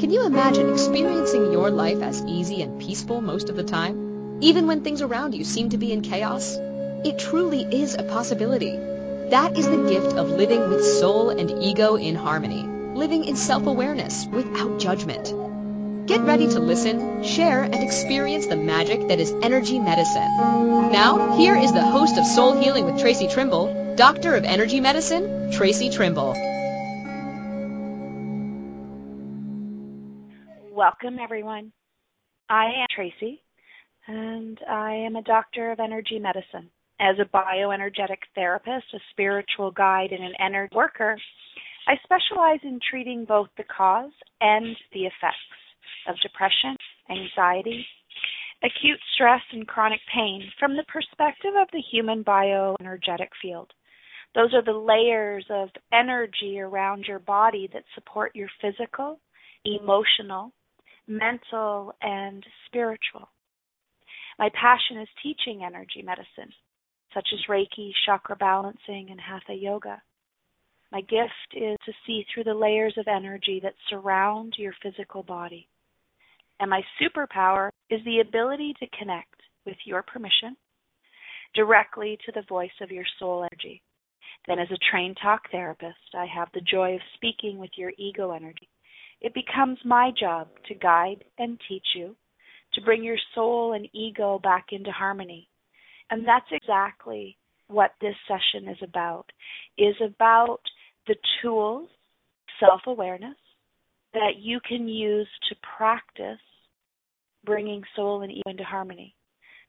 [0.00, 4.38] Can you imagine experiencing your life as easy and peaceful most of the time?
[4.40, 6.56] Even when things around you seem to be in chaos?
[7.04, 8.70] It truly is a possibility.
[9.28, 12.62] That is the gift of living with soul and ego in harmony,
[12.96, 15.34] living in self-awareness without judgment.
[16.06, 20.34] Get ready to listen, share, and experience the magic that is energy medicine.
[20.90, 25.50] Now, here is the host of Soul Healing with Traci Trimble, Doctor of Energy Medicine,
[25.52, 26.32] Traci Trimble.
[30.80, 31.72] Welcome, everyone.
[32.48, 33.40] I am Traci,
[34.08, 36.70] and I am a doctor of energy medicine.
[36.98, 41.18] As a bioenergetic therapist, a spiritual guide, and an energy worker,
[41.86, 45.36] I specialize in treating both the cause and the effects
[46.08, 46.74] of depression,
[47.10, 47.84] anxiety,
[48.64, 53.70] acute stress, and chronic pain from the perspective of the human bioenergetic field.
[54.34, 59.20] Those are the layers of energy around your body that support your physical,
[59.66, 60.54] emotional,
[61.06, 63.28] mental, and spiritual.
[64.38, 66.52] My passion is teaching energy medicine,
[67.12, 70.00] such as Reiki, chakra balancing, and Hatha yoga.
[70.92, 75.68] My gift is to see through the layers of energy that surround your physical body.
[76.58, 80.56] And my superpower is the ability to connect with your permission
[81.54, 83.82] directly to the voice of your soul energy.
[84.46, 88.32] Then, as a trained talk therapist, I have the joy of speaking with your ego
[88.32, 88.68] energy
[89.20, 92.16] it becomes my job to guide and teach you
[92.74, 95.48] to bring your soul and ego back into harmony.
[96.10, 97.36] And that's exactly
[97.68, 99.26] what this session is about.
[99.78, 100.60] Is about
[101.06, 101.88] the tools,
[102.58, 103.36] self-awareness
[104.12, 106.40] that you can use to practice
[107.44, 109.14] bringing soul and ego into harmony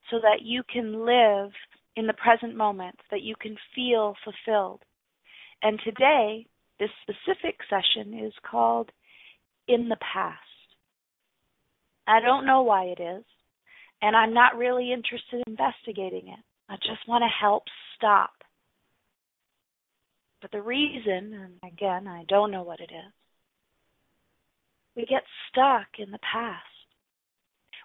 [0.09, 1.51] so that you can live
[1.95, 4.81] in the present moment, that you can feel fulfilled.
[5.61, 6.47] And today,
[6.79, 8.91] this specific session is called
[9.67, 10.37] in the past.
[12.07, 13.23] I don't know why it is,
[14.01, 16.39] and I'm not really interested in investigating it.
[16.69, 17.63] I just want to help
[17.95, 18.31] stop.
[20.41, 23.13] But the reason, and again, I don't know what it is,
[24.95, 26.65] we get stuck in the past.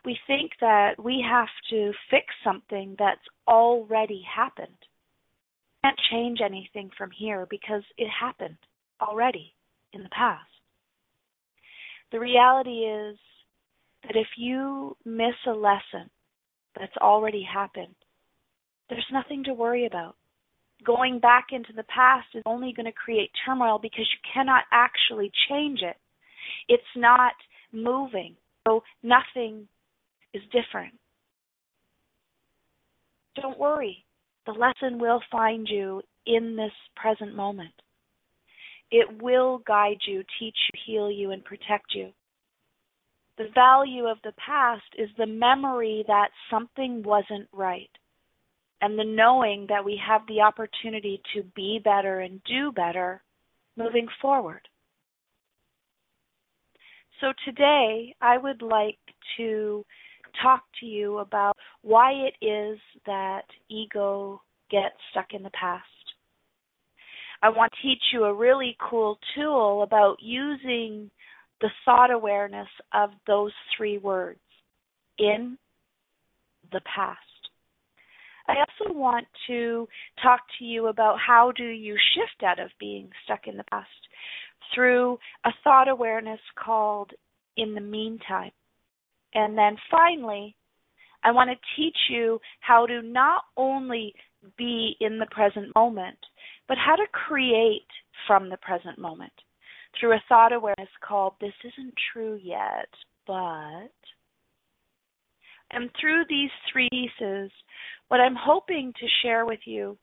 [0.04, 4.68] We think that we have to fix something that's already happened.
[5.84, 8.56] Can't change anything from here because it happened
[9.00, 9.52] already
[9.92, 10.55] in the past.
[12.16, 13.18] The reality is
[14.04, 16.08] that if you miss a lesson
[16.74, 17.94] that's already happened,
[18.88, 20.16] there's nothing to worry about.
[20.82, 25.30] Going back into the past is only going to create turmoil because you cannot actually
[25.50, 25.98] change it.
[26.70, 27.34] It's not
[27.70, 28.34] moving,
[28.66, 29.68] so nothing
[30.32, 30.94] is different.
[33.34, 34.06] Don't worry,
[34.46, 37.74] the lesson will find you in this present moment.
[38.90, 42.12] It will guide you, teach you, heal you, and protect you.
[43.38, 47.90] The value of the past is the memory that something wasn't right
[48.80, 53.22] and the knowing that we have the opportunity to be better and do better
[53.76, 54.68] moving forward.
[57.20, 58.98] So today, I would like
[59.38, 59.84] to
[60.42, 65.84] talk to you about why it is that ego gets stuck in the past.
[67.42, 71.10] I want to teach you a really cool tool about using
[71.60, 74.40] the thought awareness of those three words
[75.18, 75.58] in
[76.72, 77.20] the past.
[78.48, 79.88] I also want to
[80.22, 83.88] talk to you about how do you shift out of being stuck in the past
[84.74, 87.12] through a thought awareness called
[87.56, 88.52] in the meantime.
[89.34, 90.54] And then finally,
[91.24, 94.14] I want to teach you how to not only
[94.56, 96.18] be in the present moment,
[96.68, 97.86] but how to create
[98.26, 99.32] from the present moment
[99.98, 102.88] through a thought awareness called This Isn't True Yet,
[103.26, 103.92] but.
[105.72, 107.50] And through these three pieces,
[108.08, 109.98] what I'm hoping to share with you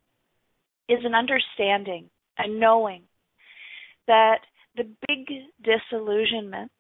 [0.90, 3.04] is an understanding, a knowing
[4.08, 4.40] that
[4.76, 5.28] the big
[5.64, 6.72] disillusionment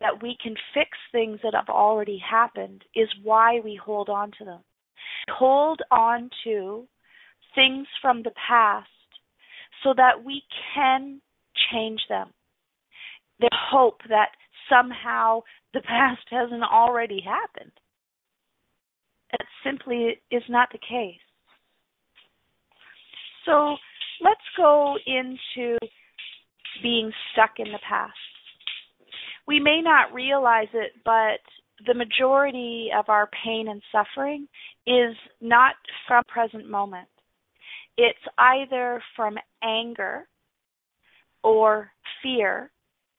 [0.00, 4.44] that we can fix things that have already happened is why we hold on to
[4.44, 4.60] them.
[5.30, 6.86] Hold on to
[7.54, 8.88] things from the past
[9.82, 10.42] so that we
[10.74, 11.20] can
[11.72, 12.28] change them.
[13.40, 14.30] The hope that
[14.68, 15.42] somehow
[15.72, 17.72] the past hasn't already happened.
[19.32, 21.18] That simply is not the case.
[23.44, 23.76] So
[24.20, 25.78] let's go into
[26.82, 28.12] being stuck in the past.
[29.46, 31.40] We may not realize it, but
[31.86, 34.48] the majority of our pain and suffering
[34.86, 35.74] is not
[36.06, 37.08] from present moment.
[37.96, 40.26] It's either from anger
[41.42, 41.90] or
[42.22, 42.70] fear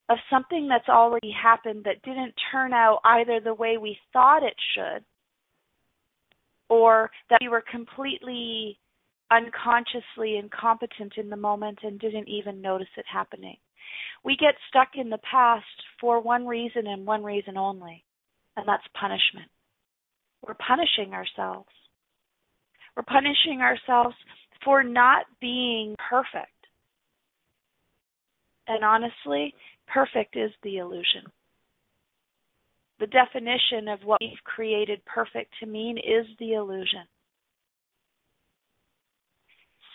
[0.09, 4.55] of something that's already happened that didn't turn out either the way we thought it
[4.75, 5.03] should
[6.69, 8.77] or that we were completely
[9.31, 13.57] unconsciously incompetent in the moment and didn't even notice it happening.
[14.23, 15.65] We get stuck in the past
[15.99, 18.03] for one reason and one reason only,
[18.57, 19.49] and that's punishment.
[20.45, 21.69] We're punishing ourselves.
[22.95, 24.15] We're punishing ourselves
[24.65, 26.49] for not being perfect.
[28.67, 29.53] And honestly,
[29.87, 31.23] perfect is the illusion.
[32.99, 37.03] The definition of what we've created perfect to mean is the illusion.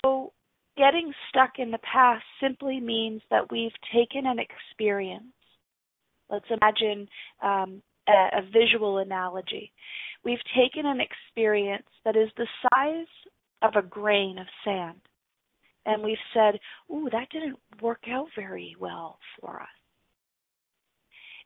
[0.05, 0.33] So,
[0.77, 5.25] getting stuck in the past simply means that we've taken an experience.
[6.31, 7.09] Let's imagine
[7.43, 9.73] um, a, a visual analogy.
[10.25, 13.07] We've taken an experience that is the size
[13.63, 15.01] of a grain of sand,
[15.87, 16.59] and we've said,
[16.91, 19.69] Ooh, that didn't work out very well for us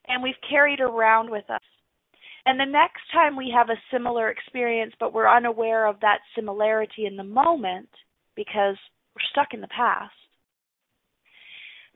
[0.08, 1.60] and we've carried around with us.
[2.46, 7.06] And the next time we have a similar experience, but we're unaware of that similarity
[7.06, 7.88] in the moment
[8.36, 8.76] because
[9.14, 10.12] we're stuck in the past,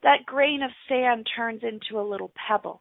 [0.03, 2.81] that grain of sand turns into a little pebble.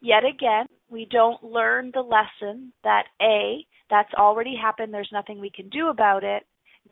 [0.00, 5.50] Yet again, we don't learn the lesson that A, that's already happened, there's nothing we
[5.50, 6.42] can do about it,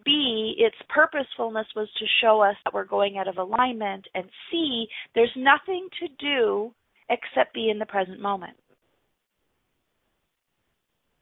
[0.05, 4.07] B, its purposefulness was to show us that we're going out of alignment.
[4.15, 6.75] And C, there's nothing to do
[7.11, 8.57] except be in the present moment.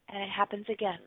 [0.09, 0.99] And it happens again.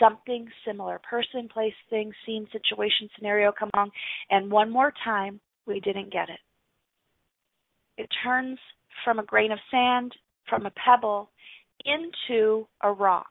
[0.00, 3.90] Something similar person, place, thing, scene, situation, scenario come along,
[4.30, 6.40] and one more time, we didn't get it.
[7.98, 8.58] It turns
[9.04, 10.12] from a grain of sand,
[10.48, 11.30] from a pebble,
[11.84, 13.26] into a rock.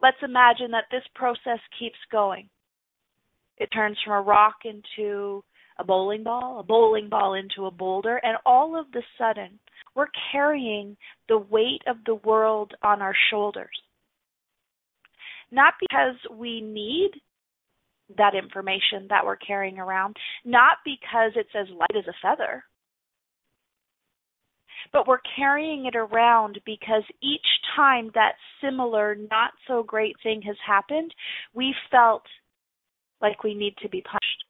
[0.00, 2.48] Let's imagine that this process keeps going.
[3.58, 5.44] It turns from a rock into
[5.78, 9.58] a bowling ball, a bowling ball into a boulder, and all of the sudden,
[9.94, 10.96] we're carrying
[11.28, 13.76] the weight of the world on our shoulders.
[15.50, 17.10] Not because we need
[18.16, 22.64] that information that we're carrying around, not because it's as light as a feather,
[24.92, 27.46] but we're carrying it around because each
[27.76, 28.32] time that
[28.62, 31.14] similar, not so great thing has happened,
[31.54, 32.22] we felt
[33.20, 34.44] like we need to be punished.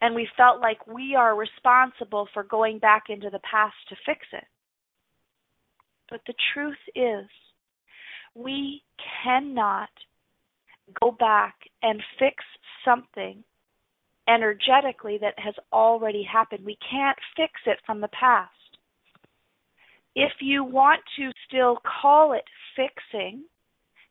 [0.00, 4.20] And we felt like we are responsible for going back into the past to fix
[4.32, 4.44] it.
[6.10, 7.26] But the truth is,
[8.34, 8.82] we
[9.24, 9.88] cannot
[11.00, 12.44] go back and fix
[12.84, 13.42] something
[14.28, 16.64] energetically that has already happened.
[16.64, 18.50] We can't fix it from the past.
[20.14, 22.44] If you want to still call it
[22.76, 23.44] fixing,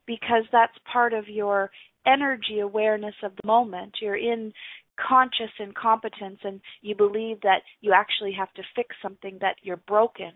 [0.06, 1.70] because that's part of your
[2.06, 4.52] energy awareness of the moment, you're in
[4.96, 10.32] conscious incompetence and you believe that you actually have to fix something that you're broken,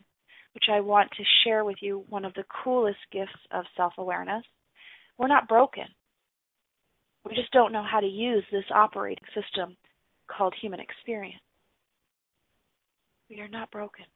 [0.54, 4.44] which I want to share with you one of the coolest gifts of self awareness.
[5.19, 5.84] We're not broken.
[7.28, 9.76] We just don't know how to use this operating system
[10.28, 11.42] called human experience.
[13.28, 14.06] We are not broken.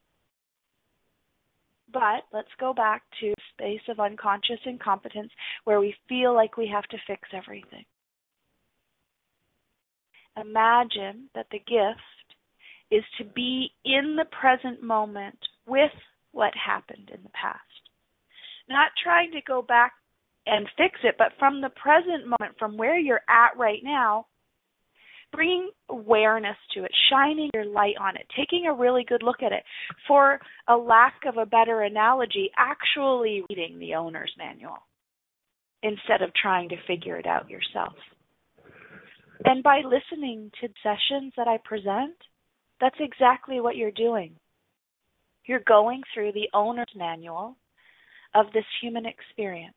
[1.93, 5.31] But let's go back to space of unconscious incompetence
[5.65, 7.85] where we feel like we have to fix everything.
[10.41, 12.01] Imagine that the gift
[12.91, 15.93] is to be in the present moment with
[16.33, 17.61] what happened in the past.
[18.71, 19.93] Not trying to go back
[20.47, 24.27] and fix it, but from the present moment, from where you're at right now,
[25.33, 29.53] bringing awareness to it, shining your light on it, taking a really good look at
[29.53, 29.63] it.
[30.07, 34.79] For a lack of a better analogy, actually reading the owner's manual
[35.83, 37.95] instead of trying to figure it out yourself.
[39.45, 42.15] And by listening to sessions that I present,
[42.81, 44.37] that's exactly what you're doing.
[45.47, 47.57] You're going through the owner's manual
[48.35, 49.75] of this human experience.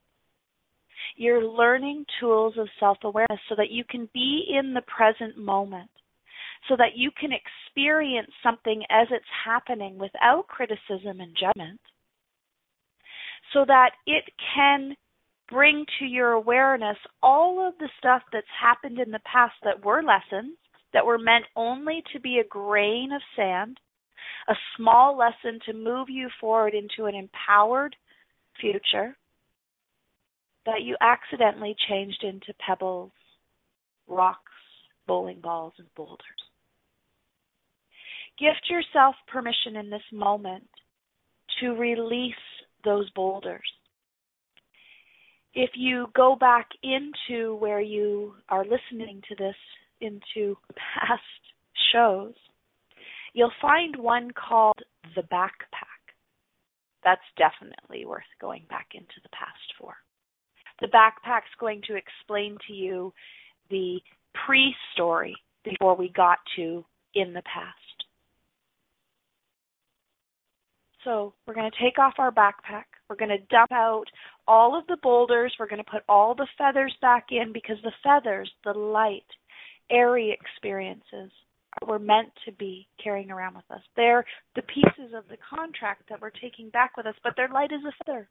[1.16, 5.90] You're learning tools of self awareness so that you can be in the present moment,
[6.68, 11.80] so that you can experience something as it's happening without criticism and judgment,
[13.52, 14.94] so that it can
[15.48, 20.02] bring to your awareness all of the stuff that's happened in the past that were
[20.02, 20.56] lessons,
[20.92, 23.78] that were meant only to be a grain of sand,
[24.48, 27.94] a small lesson to move you forward into an empowered
[28.60, 29.16] future
[30.66, 33.12] that you accidentally changed into pebbles,
[34.06, 34.52] rocks,
[35.06, 36.20] bowling balls, and boulders.
[38.38, 40.68] Gift yourself permission in this moment
[41.60, 42.34] to release
[42.84, 43.66] those boulders.
[45.54, 49.54] If you go back into where you are listening to this,
[50.02, 51.22] into past
[51.92, 52.34] shows,
[53.32, 54.78] you'll find one called
[55.14, 55.86] the backpack.
[57.02, 59.94] That's definitely worth going back into the past for.
[60.80, 63.12] The backpack's going to explain to you
[63.70, 63.98] the
[64.46, 67.74] pre story before we got to in the past.
[71.04, 72.84] So we're going to take off our backpack.
[73.08, 74.06] We're going to dump out
[74.48, 75.54] all of the boulders.
[75.58, 79.26] We're going to put all the feathers back in because the feathers, the light,
[79.88, 81.30] airy experiences,
[81.86, 83.82] we're meant to be carrying around with us.
[83.96, 84.24] They're
[84.56, 87.84] the pieces of the contract that we're taking back with us, but they're light as
[87.86, 88.28] a feather.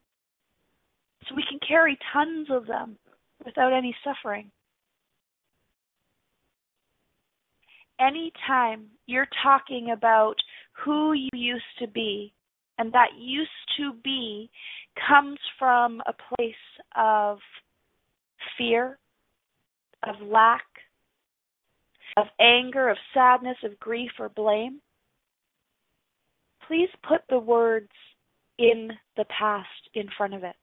[1.28, 2.98] So we can carry tons of them
[3.44, 4.52] without any suffering.
[8.00, 10.36] Anytime you're talking about
[10.84, 12.34] who you used to be,
[12.78, 14.50] and that used to be
[15.08, 16.54] comes from a place
[16.96, 17.40] of
[18.58, 18.98] fear,
[20.04, 20.66] of lack,
[22.18, 24.82] of anger, of sadness, of grief, or blame,
[26.68, 27.92] please put the words
[28.58, 30.56] in the past in front of it.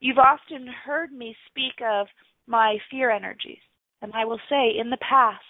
[0.00, 2.06] You've often heard me speak of
[2.46, 3.60] my fear energies,
[4.00, 5.44] and I will say in the past,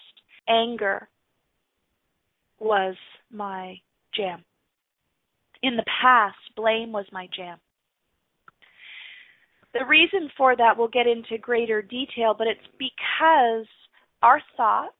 [0.47, 1.07] anger
[2.59, 2.95] was
[3.31, 3.77] my
[4.13, 4.43] jam.
[5.63, 7.59] In the past, blame was my jam.
[9.73, 13.67] The reason for that we'll get into greater detail, but it's because
[14.21, 14.95] our thoughts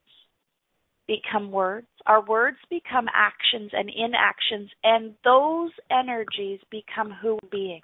[1.08, 7.82] become words, our words become actions and inactions, and those energies become who we're being.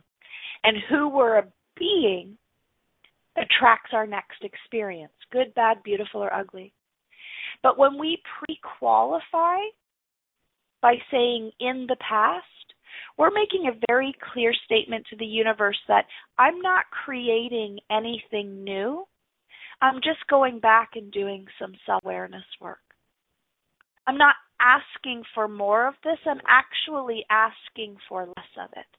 [0.64, 1.44] And who we're
[1.80, 2.38] being
[3.38, 6.74] attracts our next experience good, bad, beautiful, or ugly.
[7.64, 9.60] But when we pre qualify
[10.82, 12.46] by saying in the past,
[13.18, 16.06] we're making a very clear statement to the universe that
[16.38, 19.06] I'm not creating anything new.
[19.82, 22.80] I'm just going back and doing some self awareness work.
[24.08, 28.97] I'm not asking for more of this, I'm actually asking for less of it.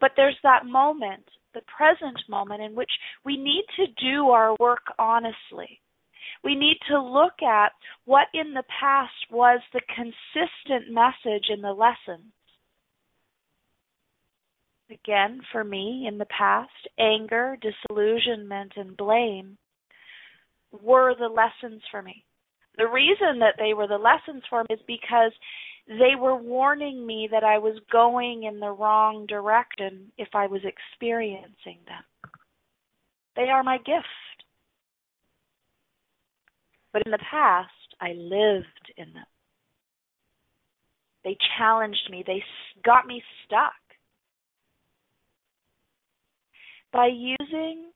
[0.00, 1.24] But there's that moment,
[1.54, 2.90] the present moment, in which
[3.24, 5.80] we need to do our work honestly.
[6.44, 7.72] We need to look at
[8.04, 12.32] what in the past was the consistent message in the lessons.
[14.90, 19.58] Again, for me, in the past, anger, disillusionment, and blame
[20.82, 22.24] were the lessons for me.
[22.78, 25.32] The reason that they were the lessons for me is because
[25.88, 30.60] they were warning me that I was going in the wrong direction if I was
[30.64, 32.32] experiencing them.
[33.36, 34.06] They are my gift.
[36.92, 39.24] But in the past, I lived in them.
[41.24, 42.42] They challenged me, they
[42.84, 43.72] got me stuck.
[46.92, 47.90] By using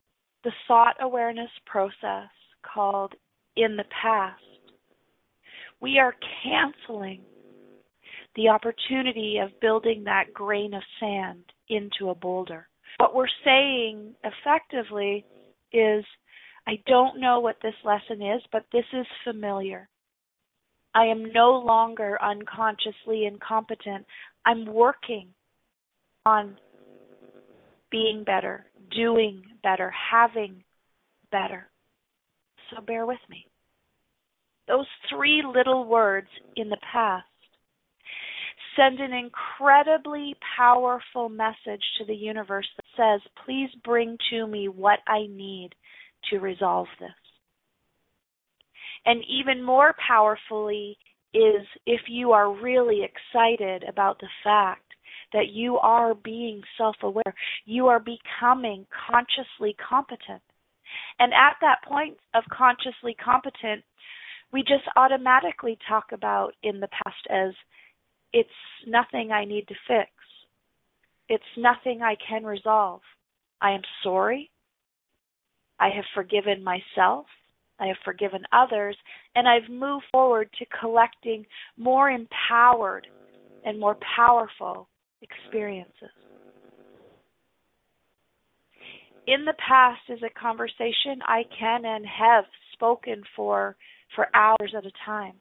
[0.45, 2.29] the thought awareness process
[2.63, 3.15] called
[3.57, 4.43] in the past,
[5.81, 7.23] we are canceling
[8.37, 12.69] the opportunity of building that grain of sand into a boulder.
[12.99, 15.25] What we're saying effectively
[15.73, 16.05] is
[16.67, 19.89] I don't know what this lesson is, but this is familiar.
[20.95, 24.07] I am no longer unconsciously incompetent.
[24.45, 25.29] I'm working
[26.27, 26.57] on
[27.91, 30.63] being better, doing better, having
[31.31, 31.69] better.
[32.71, 33.47] So bear with me.
[34.69, 37.27] Those three little words in the past
[38.77, 45.01] send an incredibly powerful message to the universe that says, please bring to me what
[45.07, 45.71] I need
[46.31, 47.11] to resolve this.
[49.05, 50.97] And even more powerfully
[51.35, 54.83] is if you are really excited about the fact
[55.33, 60.43] that you are being self aware, you are becoming consciously competent.
[61.19, 63.83] And at that point of consciously competent,
[64.53, 67.55] we just automatically talk about in the past as
[68.33, 68.49] it's
[68.87, 70.11] nothing I need to fix.
[71.29, 73.01] It's nothing I can resolve.
[73.61, 74.51] I am sorry.
[75.79, 77.27] I have forgiven myself.
[77.79, 78.97] I have forgiven others.
[79.35, 81.47] And I've moved forward to collecting
[81.77, 83.07] more empowered
[83.65, 84.89] and more powerful
[85.23, 86.11] experiences.
[89.27, 93.77] In the past is a conversation I can and have spoken for
[94.17, 95.35] for hours at a time.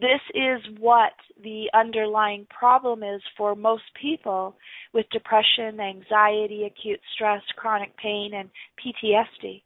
[0.00, 1.12] This is what
[1.42, 4.54] the underlying problem is for most people
[4.94, 9.62] with depression, anxiety, acute stress, chronic pain, and PTSD.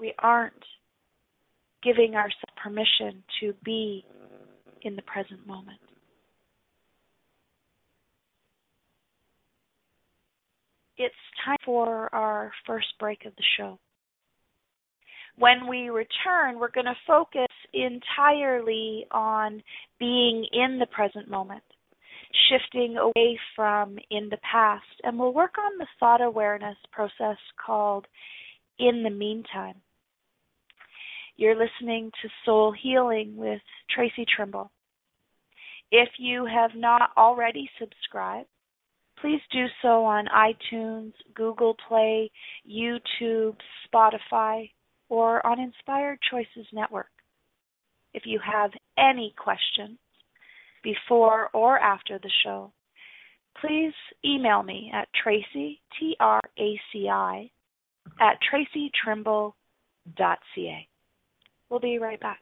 [0.00, 0.54] We aren't
[1.82, 4.04] giving ourselves permission to be
[4.80, 5.78] in the present moment.
[10.96, 11.14] It's
[11.44, 13.78] time for our first break of the show.
[15.38, 19.62] When we return, we're going to focus entirely on
[19.98, 21.62] being in the present moment,
[22.48, 28.06] shifting away from in the past, and we'll work on the thought awareness process called
[28.78, 29.76] in the meantime.
[31.36, 33.60] You're listening to Soul Healing with
[33.96, 34.70] Traci Trimble.
[35.90, 38.48] If you have not already subscribed,
[39.20, 42.30] please do so on iTunes, Google Play,
[42.68, 44.70] YouTube, Spotify,
[45.12, 47.10] or on Inspired Choices Network.
[48.14, 49.98] If you have any questions
[50.82, 52.72] before or after the show,
[53.60, 53.92] please
[54.24, 57.50] email me at Traci, T R A C I,
[58.20, 60.88] at tracitrimble.ca.
[61.68, 62.40] We'll be right back.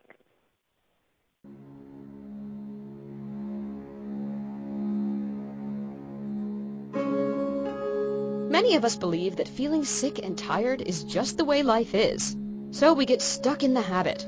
[8.49, 12.37] Many of us believe that feeling sick and tired is just the way life is,
[12.71, 14.27] so we get stuck in the habit.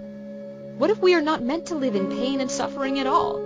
[0.79, 3.41] What if we are not meant to live in pain and suffering at all?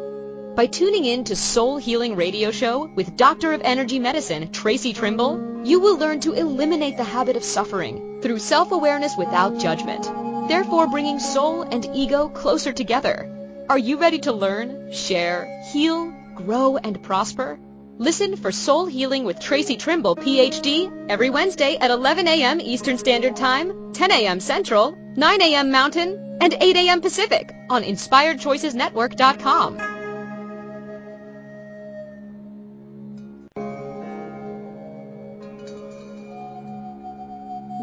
[0.55, 5.65] By tuning in to Soul Healing Radio Show with Doctor of Energy Medicine, Traci Trimble,
[5.65, 10.11] you will learn to eliminate the habit of suffering through self-awareness without judgment
[10.49, 13.33] therefore bringing soul and ego closer together.
[13.69, 17.59] Are you ready to learn, share, heal, grow, and prosper?
[17.99, 22.61] Listen for Soul Healing with Traci Trimble, PhD, every Wednesday at 11 a.m.
[22.61, 24.39] Eastern Standard Time, 10 a.m.
[24.39, 25.71] Central, 9 a.m.
[25.71, 27.01] Mountain, and 8 a.m.
[27.01, 29.79] Pacific on InspiredChoicesNetwork.com.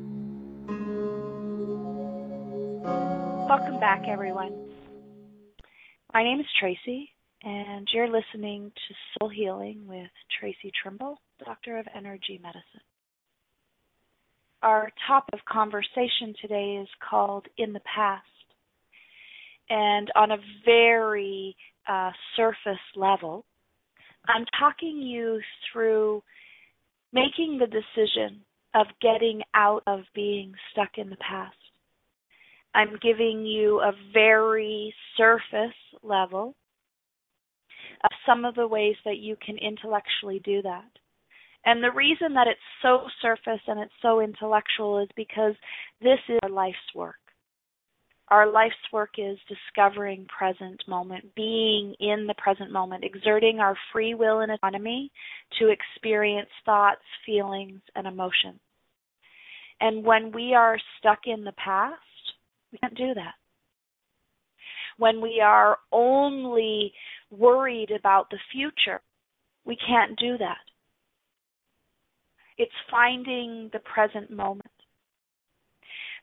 [3.48, 4.52] Welcome back, everyone.
[6.14, 7.13] My name is Traci,
[7.44, 10.10] and you're listening to Soul Healing with
[10.42, 12.64] Traci Trimble, Doctor of Energy Medicine.
[14.62, 18.24] Our topic of conversation today is called In the Past.
[19.70, 21.56] And on a very
[21.88, 23.46] uh, surface level,
[24.28, 25.40] I'm talking you
[25.72, 26.24] through
[27.12, 28.42] making the decision
[28.74, 31.56] of getting out of being stuck in the past
[32.76, 36.56] I'm giving you a very surface level
[38.04, 40.90] of some of the ways that you can intellectually do that.
[41.66, 45.54] And the reason that it's so surface and it's so intellectual is because
[46.02, 47.16] this is our life's work.
[48.30, 54.14] Our life's work is discovering present moment, being in the present moment, exerting our free
[54.14, 55.12] will and autonomy
[55.60, 58.60] to experience thoughts, feelings, and emotions.
[59.80, 62.00] And when we are stuck in the past,
[62.72, 63.36] we can't do that.
[64.98, 66.94] When we are only
[67.38, 69.02] worried about the future,
[69.66, 70.58] we can't do that.
[72.58, 74.70] It's finding the present moment.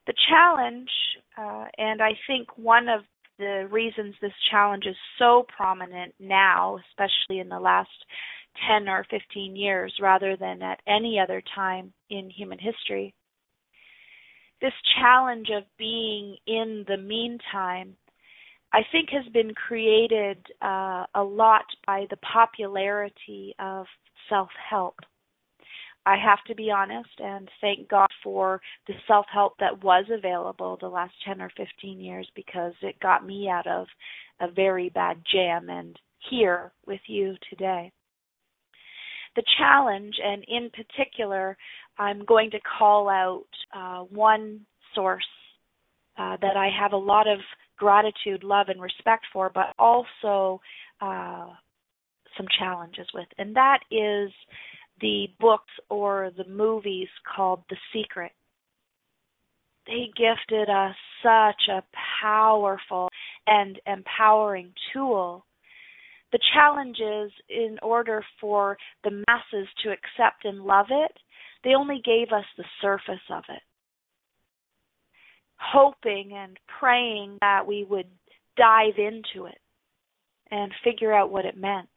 [0.06, 0.90] The challenge,
[1.36, 3.02] uh, and I think one of
[3.38, 7.88] the reasons this challenge is so prominent now, especially in the last
[8.68, 13.14] 10 or 15 years, rather than at any other time in human history,
[14.60, 17.96] this challenge of being in the meantime,
[18.72, 23.86] I think has been created uh, a lot by the popularity of
[24.28, 24.96] self help.
[26.06, 30.78] I have to be honest and thank God for the self help that was available
[30.80, 33.86] the last 10 or 15 years because it got me out of
[34.40, 35.98] a very bad jam and
[36.30, 37.92] here with you today.
[39.36, 41.56] The challenge, and in particular,
[41.98, 44.60] I'm going to call out uh, one
[44.94, 45.24] source
[46.18, 47.38] uh, that I have a lot of
[47.80, 50.60] gratitude, love, and respect for, but also
[51.00, 51.48] uh,
[52.36, 54.30] some challenges with, and that is
[55.00, 58.32] the books or the movies called The Secret.
[59.86, 61.82] They gifted us such a
[62.22, 63.08] powerful
[63.46, 65.46] and empowering tool.
[66.32, 71.12] The challenge is, in order for the masses to accept and love it,
[71.64, 73.62] they only gave us the surface of it,
[75.60, 78.06] hoping and praying that we would
[78.56, 79.58] dive into it
[80.50, 81.88] and figure out what it meant.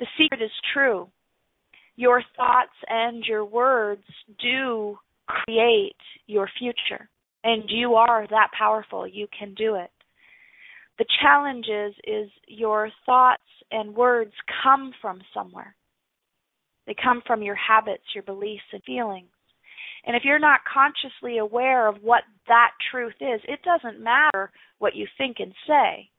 [0.00, 1.08] The secret is true.
[1.96, 4.02] Your thoughts and your words
[4.40, 7.08] do create your future,
[7.44, 9.06] and you are that powerful.
[9.06, 9.90] You can do it.
[10.98, 14.32] The challenge is, is your thoughts and words
[14.62, 15.74] come from somewhere.
[16.86, 19.30] They come from your habits, your beliefs, and feelings.
[20.06, 24.94] And if you're not consciously aware of what that truth is, it doesn't matter what
[24.94, 26.10] you think and say.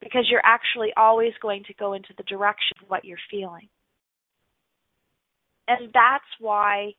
[0.00, 3.68] Because you're actually always going to go into the direction of what you're feeling.
[5.66, 6.92] And that's why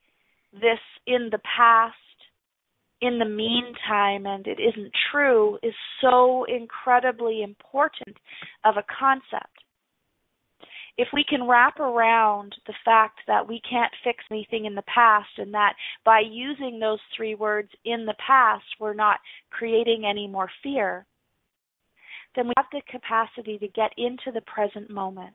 [0.52, 1.96] this in the past,
[3.02, 8.18] in the meantime, and it isn't true is so incredibly important
[8.66, 9.59] of a concept
[11.00, 15.30] if we can wrap around the fact that we can't fix anything in the past
[15.38, 19.18] and that by using those three words in the past, we're not
[19.50, 21.06] creating any more fear,
[22.36, 25.34] then we have the capacity to get into the present moment.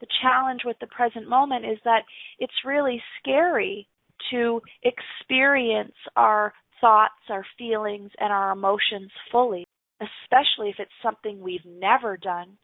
[0.00, 2.02] The challenge with the present moment is that
[2.38, 3.88] it's really scary
[4.30, 9.66] to experience our thoughts, our feelings, and our emotions fully,
[10.00, 12.56] especially if it's something we've never done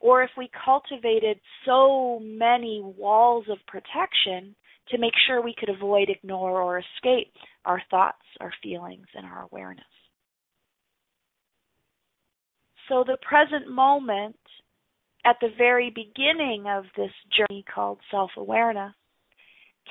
[0.00, 4.54] or if we cultivated so many walls of protection
[4.88, 7.32] to make sure we could avoid, ignore, or escape
[7.64, 9.84] our thoughts, our feelings, and our awareness.
[12.88, 14.36] So the present moment
[15.24, 18.94] at the very beginning of this journey called self awareness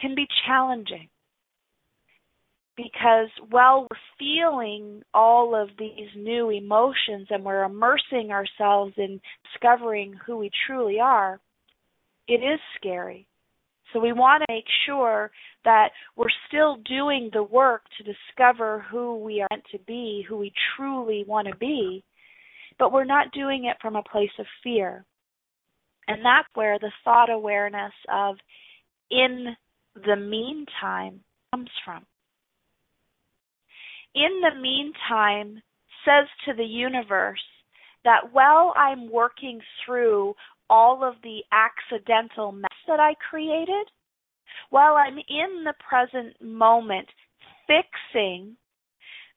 [0.01, 1.07] can be challenging
[2.81, 9.19] because while we're feeling all of these new emotions and we're immersing ourselves in
[9.51, 11.41] discovering who we truly are,
[12.27, 13.27] it is scary.
[13.91, 15.29] So we want to make sure
[15.65, 20.37] that we're still doing the work to discover who we are meant to be, who
[20.37, 22.03] we truly want to be,
[22.77, 25.03] but we're not doing it from a place of fear.
[26.07, 28.35] And that's where the thought awareness of
[29.11, 29.47] in
[29.95, 31.19] the meantime
[31.51, 32.05] comes from
[34.15, 35.61] in the meantime
[36.05, 37.43] says to the universe
[38.03, 40.33] that while I'm working through
[40.69, 43.87] all of the accidental mess that I created,
[44.69, 47.07] while I'm in the present moment
[47.67, 48.55] fixing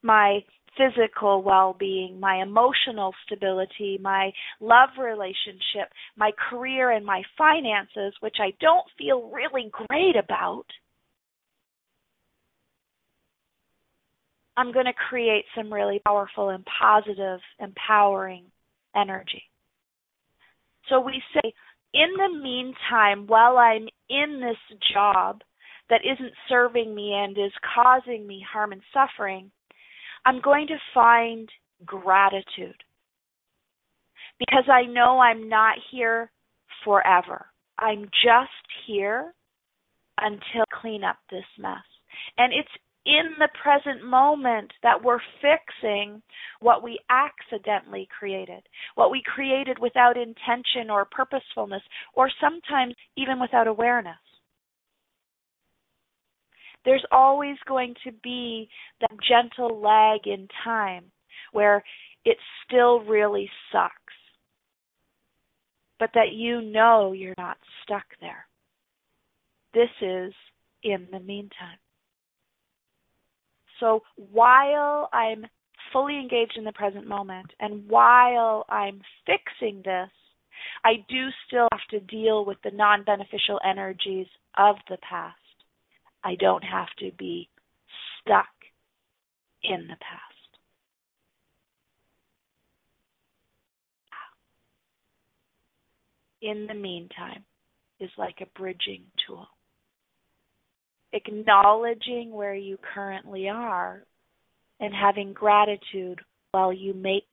[0.03, 0.41] my
[0.77, 4.31] physical well being, my emotional stability, my
[4.61, 10.65] love relationship, my career, and my finances, which I don't feel really great about,
[14.57, 18.45] I'm going to create some really powerful and positive, empowering
[18.95, 19.43] energy.
[20.89, 21.53] So we say,
[21.95, 25.43] in the meantime, while I'm in this job
[25.91, 29.51] that isn't serving me and is causing me harm and suffering,
[30.25, 31.49] I'm going to find
[31.85, 32.77] gratitude.
[34.39, 36.31] Because I know I'm not here
[36.85, 37.47] forever.
[37.79, 38.51] I'm just
[38.87, 39.35] here
[40.19, 41.79] until I clean up this mess.
[42.39, 42.69] And it's
[43.05, 46.23] in the present moment that we're fixing
[46.61, 48.63] what we accidentally created,
[48.95, 51.83] what we created without intention or purposefulness,
[52.15, 54.17] or sometimes even without awareness.
[56.85, 58.69] There's always going to be
[59.01, 61.05] that gentle lag in time
[61.53, 61.83] where
[62.25, 63.93] it still really sucks,
[65.99, 68.47] but that you know you're not stuck there.
[69.75, 70.33] This is
[70.83, 71.79] in the meantime.
[73.83, 75.45] So while I'm
[75.93, 80.09] fully engaged in the present moment and while I'm fixing this,
[80.85, 85.37] I do still have to deal with the non beneficial energies of the past.
[86.23, 87.49] I don't have to be
[88.21, 88.47] stuck
[89.65, 90.23] in the past.
[96.41, 97.45] In the meantime,
[97.99, 99.49] is like a bridging tool
[101.13, 104.05] acknowledging where you currently are
[104.81, 106.21] and having gratitude
[106.53, 107.29] while you make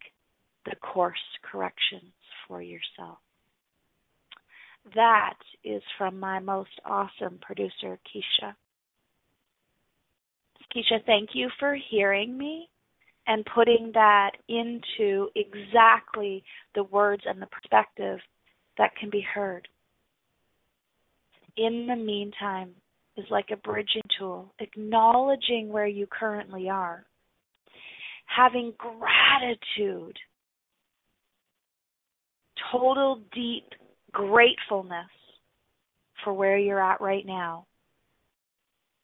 [0.65, 1.17] the course
[1.49, 2.13] corrections
[2.47, 3.17] for yourself.
[4.95, 8.53] That is from my most awesome producer, Keisha.
[10.75, 12.69] Keisha, thank you for hearing me
[13.27, 16.43] and putting that into exactly
[16.75, 18.19] the words and the perspective
[18.77, 19.67] that can be heard.
[21.57, 22.71] In the meantime,
[23.19, 27.05] is like a bridging tool, acknowledging where you currently are,
[28.25, 30.17] having gratitude,
[32.71, 33.65] total deep
[34.12, 35.10] gratefulness
[36.23, 37.65] for where you're at right now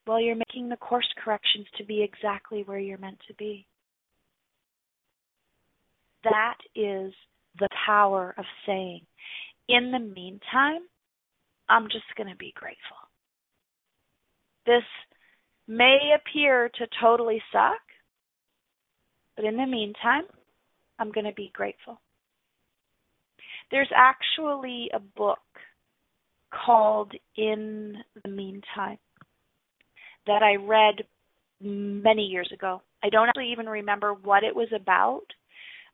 [0.06, 3.66] while you're making the course corrections to be exactly where you're meant to be.
[6.24, 7.12] That is
[7.60, 9.02] the power of saying,
[9.68, 10.82] in the meantime,
[11.70, 13.05] I'm just going to be grateful
[14.66, 14.84] this
[15.68, 17.80] may appear to totally suck,
[19.36, 20.24] But in the meantime,
[21.00, 22.00] I'm going to be grateful.
[23.72, 25.40] There's actually a book
[26.66, 28.98] called In the Meantime
[30.28, 31.04] that I read
[31.62, 32.82] many years ago.
[33.04, 35.26] I don't actually even remember what it was about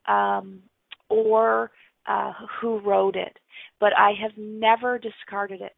[0.08, 0.62] um,
[1.10, 1.72] or
[2.08, 3.38] uh, who wrote it,
[3.80, 5.76] but I have never discarded it.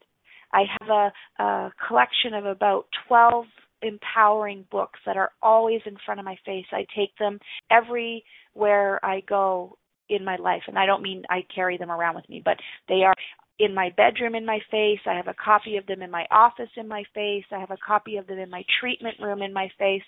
[0.54, 3.46] I have a, a collection of about 12
[3.82, 6.66] empowering books that are always in front of my face.
[6.72, 7.40] I take them
[7.70, 9.78] everywhere I go
[10.10, 10.64] in my life.
[10.68, 13.14] And I don't mean I carry them around with me, but they are
[13.60, 15.00] in my bedroom in my face.
[15.06, 17.46] I have a copy of them in my office in my face.
[17.52, 20.04] I have a copy of them in my treatment room in my face.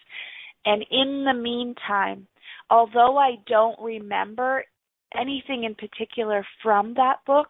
[0.65, 2.27] And in the meantime,
[2.69, 4.63] although I don't remember
[5.15, 7.47] anything in particular from that book,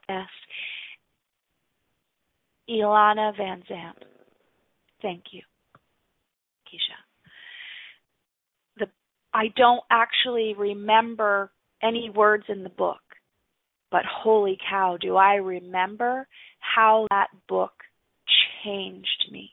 [2.68, 3.94] yes, Van Vanzant.
[5.02, 5.42] Thank you,
[6.68, 6.98] Keisha.
[8.78, 8.88] The
[9.34, 11.52] I don't actually remember
[11.84, 13.02] any words in the book,
[13.92, 16.28] but holy cow, do I remember
[16.60, 17.74] how that book
[18.64, 19.52] changed me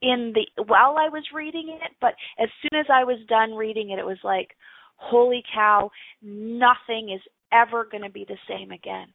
[0.00, 3.90] in the while I was reading it, but as soon as I was done reading
[3.90, 4.48] it, it was like,
[4.96, 5.90] holy cow,
[6.22, 7.20] nothing is
[7.52, 9.08] ever going to be the same again.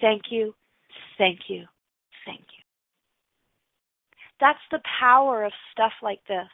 [0.00, 0.54] Thank you,
[1.18, 1.64] thank you,
[2.26, 2.64] thank you.
[4.40, 6.48] That's the power of stuff like this.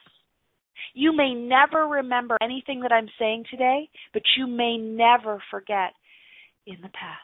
[0.93, 5.93] You may never remember anything that I'm saying today, but you may never forget
[6.65, 7.19] in the past.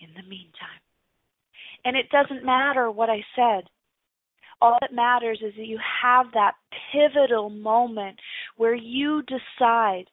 [0.00, 0.82] In the meantime.
[1.84, 3.64] And it doesn't matter what I said.
[4.60, 6.54] All that matters is that you have that
[6.92, 8.18] pivotal moment
[8.56, 10.04] where you decide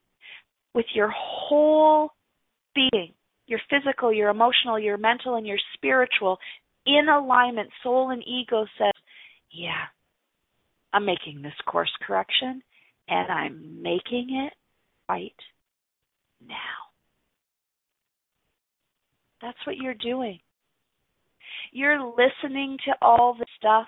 [0.74, 2.12] with your whole
[2.76, 3.14] being,
[3.48, 6.38] your physical, your emotional, your mental, and your spiritual,
[6.86, 8.94] in alignment, soul and ego says,
[9.52, 9.86] yeah,
[10.94, 12.62] I'm making this course correction
[13.08, 14.54] and I'm making it
[15.10, 15.36] right
[16.48, 16.56] now.
[19.42, 20.40] That's what you're doing.
[21.72, 23.88] You're listening to all the stuff.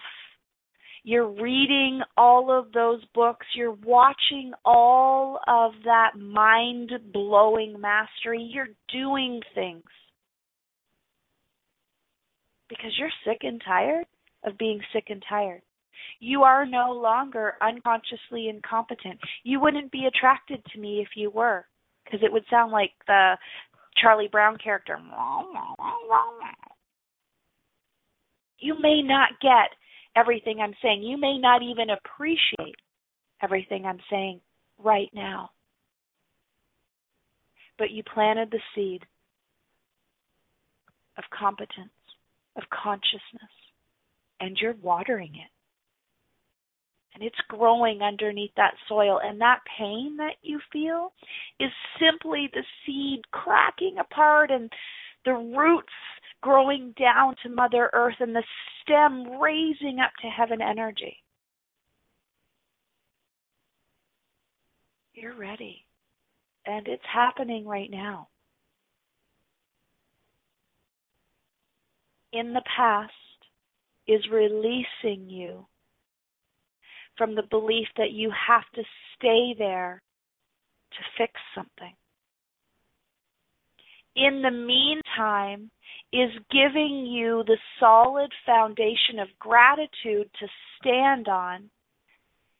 [1.07, 3.45] You're reading all of those books.
[3.55, 8.41] You're watching all of that mind blowing mastery.
[8.53, 9.85] You're doing things
[12.67, 14.05] because you're sick and tired
[14.43, 15.61] of being sick and tired.
[16.19, 19.17] You are no longer unconsciously incompetent.
[19.45, 21.65] You wouldn't be attracted to me if you were,
[22.03, 23.37] because it would sound like the
[23.95, 24.97] Charlie Brown character.
[28.59, 29.69] You may not get
[30.17, 31.03] everything I'm saying.
[31.03, 32.75] You may not even appreciate
[33.41, 34.39] everything I'm saying
[34.83, 35.51] right now.
[37.77, 39.03] But you planted the seed
[41.17, 41.91] of competence
[42.55, 43.53] of consciousness,
[44.39, 45.51] and you're watering it.
[47.13, 49.19] And it's growing underneath that soil.
[49.23, 51.13] And that pain that you feel
[51.59, 54.71] is simply the seed cracking apart and
[55.25, 55.93] the roots
[56.41, 58.43] growing down to Mother Earth and the
[58.81, 61.17] stem raising up to heaven energy.
[65.13, 65.85] You're ready.
[66.65, 68.27] And it's happening right now.
[72.33, 73.11] in the past
[74.07, 75.65] is releasing you
[77.17, 78.83] from the belief that you have to
[79.15, 80.01] stay there
[80.91, 81.93] to fix something.
[84.15, 85.69] In the meantime,
[86.13, 90.47] is giving you the solid foundation of gratitude to
[90.79, 91.69] stand on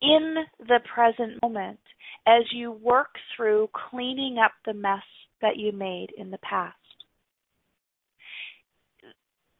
[0.01, 1.79] in the present moment
[2.27, 5.03] as you work through cleaning up the mess
[5.41, 6.75] that you made in the past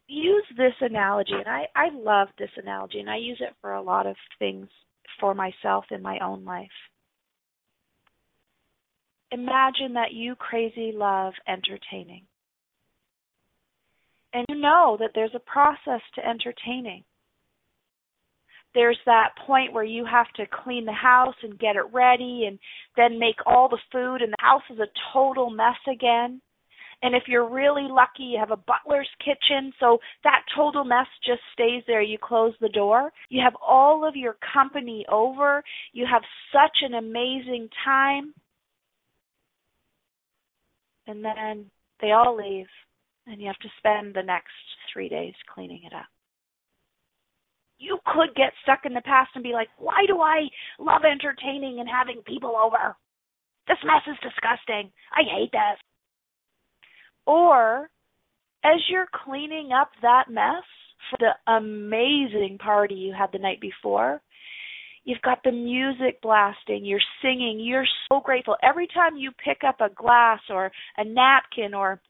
[0.08, 3.82] use this analogy, and I, I love this analogy, and I use it for a
[3.82, 4.68] lot of things
[5.20, 6.68] for myself in my own life.
[9.32, 12.24] Imagine that you crazy love entertaining.
[14.38, 17.04] And you know that there's a process to entertaining.
[18.76, 22.60] There's that point where you have to clean the house and get it ready and
[22.96, 26.42] then make all the food, and the house is a total mess again
[27.04, 31.42] and if you're really lucky, you have a butler's kitchen, so that total mess just
[31.54, 32.02] stays there.
[32.02, 33.12] You close the door.
[33.30, 35.64] You have all of your company over.
[35.94, 38.34] You have such an amazing time.
[41.06, 41.68] And then
[42.02, 42.66] they all leave,
[43.28, 44.54] and you have to spend the next
[44.92, 46.08] three days cleaning it up.
[47.80, 50.48] You could get stuck in the past and be like, why do I
[50.80, 52.96] love entertaining and having people over?
[53.68, 54.92] This mess is disgusting.
[55.14, 55.80] I hate this.
[57.26, 57.90] Or
[58.64, 60.64] as you're cleaning up that mess
[61.12, 64.22] for the amazing party you had the night before,
[65.08, 68.58] You've got the music blasting, you're singing, you're so grateful.
[68.62, 72.02] Every time you pick up a glass or a napkin or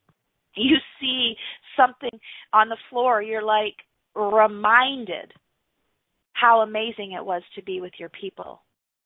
[0.58, 1.36] you see
[1.76, 2.20] something
[2.54, 3.76] on the floor, you're like
[4.16, 5.32] reminded
[6.34, 8.62] how amazing it was to be with your people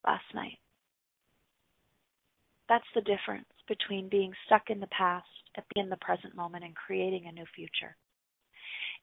[0.06, 0.58] last night.
[2.68, 6.64] That's the difference between being stuck in the past and being in the present moment
[6.64, 7.96] and creating a new future.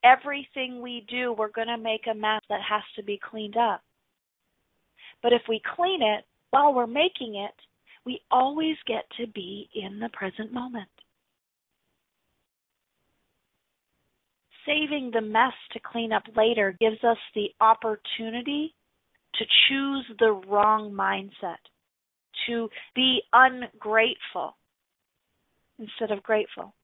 [0.04, 3.82] Everything we do, we're going to make a mess that has to be cleaned up.
[5.22, 7.54] But if we clean it while we're making it,
[8.06, 10.90] we always get to be in the present moment.
[14.70, 18.76] Saving the mess to clean up later gives us the opportunity
[19.34, 21.58] to choose the wrong mindset,
[22.46, 24.56] to be ungrateful
[25.80, 26.76] instead of grateful.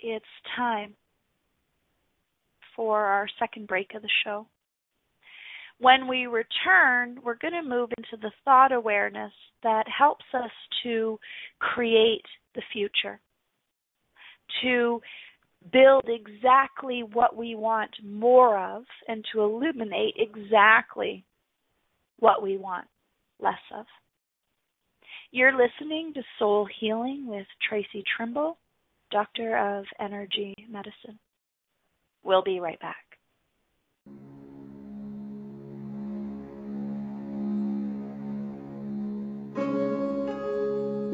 [0.00, 0.24] It's
[0.56, 0.94] time
[2.74, 4.48] for our second break of the show.
[5.78, 10.50] When we return, we're going to move into the thought awareness that helps us
[10.82, 11.16] to
[11.60, 13.20] create the future,
[14.62, 15.00] to
[15.72, 21.24] build exactly what we want more of, and to illuminate exactly
[22.18, 22.86] what we want
[23.40, 23.86] less of.
[25.30, 28.56] You're listening to Soul Healing with Traci Trimble,
[29.10, 31.18] Doctor of Energy Medicine.
[32.22, 33.13] We'll be right back.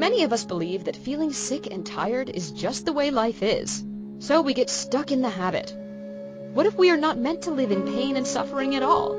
[0.00, 3.84] Many of us believe that feeling sick and tired is just the way life is,
[4.18, 5.74] so we get stuck in the habit.
[6.54, 9.14] What if we are not meant to live in pain and suffering at all?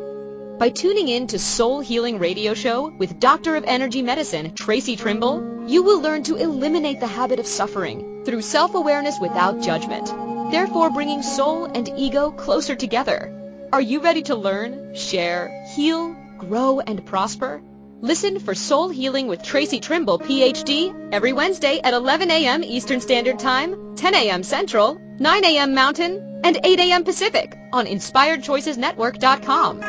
[0.58, 5.68] By tuning in to Soul Healing Radio Show with Doctor of Energy Medicine, Traci Trimble,
[5.68, 10.08] you will learn to eliminate the habit of suffering through self-awareness without judgment,
[10.52, 13.70] therefore bringing soul and ego closer together.
[13.72, 17.62] Are you ready to learn, share, heal, grow, and prosper?
[18.04, 22.64] Listen for Soul Healing with Traci Trimble, PhD, every Wednesday at 11 a.m.
[22.64, 24.42] Eastern Standard Time, 10 a.m.
[24.42, 25.76] Central, 9 a.m.
[25.76, 27.04] Mountain, and 8 a.m.
[27.04, 29.82] Pacific on InspiredChoicesNetwork.com.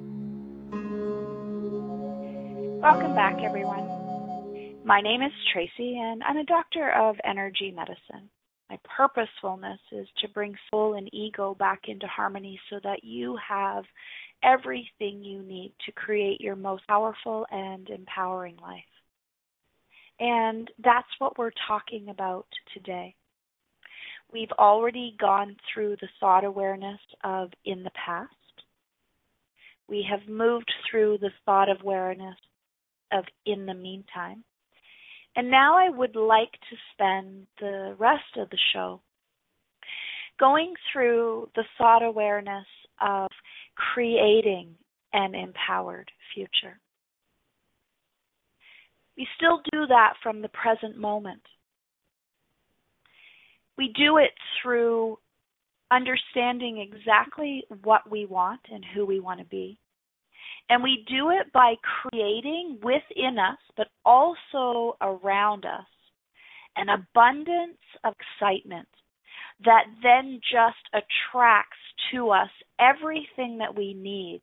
[2.81, 3.85] Welcome back, everyone.
[4.85, 8.31] My name is Traci, and I'm a doctor of energy medicine.
[8.69, 13.83] My purposefulness is to bring soul and ego back into harmony so that you have
[14.43, 18.83] everything you need to create your most powerful and empowering life.
[20.19, 23.15] And that's what we're talking about today.
[24.31, 28.33] We've already gone through the thought awareness of in the past.
[29.87, 32.37] We have moved through the thought awareness
[33.11, 34.43] of in the meantime.
[35.39, 38.99] And now I would like to spend the rest of the show
[40.37, 42.65] going through the thought awareness
[42.99, 43.29] of
[43.73, 44.75] creating
[45.13, 46.77] an empowered future.
[49.15, 51.43] We still do that from the present moment.
[53.77, 55.19] We do it through
[55.89, 59.79] understanding exactly what we want and who we want to be.
[60.69, 65.87] And we do it by creating within us, but also around us,
[66.75, 68.87] an abundance of excitement
[69.65, 71.77] that then just attracts
[72.11, 74.41] to us everything that we need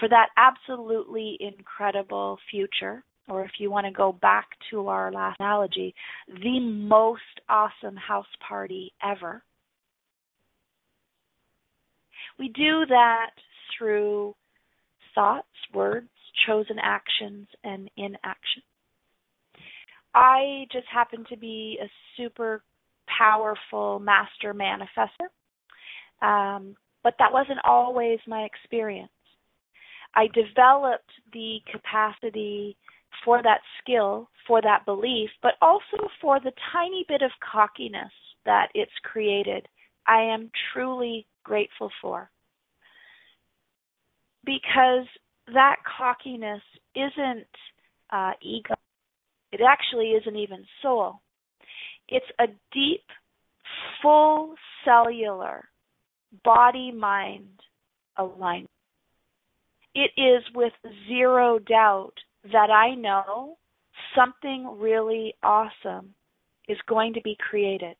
[0.00, 3.04] for that absolutely incredible future.
[3.28, 5.94] Or if you want to go back to our last analogy,
[6.26, 9.42] the most awesome house party ever.
[12.38, 13.30] We do that
[13.78, 14.34] through
[15.14, 16.08] thoughts, words,
[16.46, 18.62] chosen actions, and inaction.
[20.14, 22.62] I just happen to be a super
[23.18, 25.28] powerful master manifester,
[26.20, 29.10] um, but that wasn't always my experience.
[30.14, 32.76] I developed the capacity
[33.24, 38.12] for that skill, for that belief, but also for the tiny bit of cockiness
[38.44, 39.66] that it's created.
[40.06, 42.30] I am truly grateful for
[44.44, 45.06] because
[45.52, 46.62] that cockiness
[46.94, 47.46] isn't
[48.10, 48.74] uh, ego.
[49.52, 51.20] It actually isn't even soul.
[52.08, 53.04] It's a deep
[54.00, 55.68] full cellular
[56.44, 57.60] body mind
[58.16, 58.68] alignment.
[59.94, 60.72] It is with
[61.06, 62.14] zero doubt
[62.50, 63.58] that I know
[64.14, 66.14] something really awesome
[66.68, 67.96] is going to be created.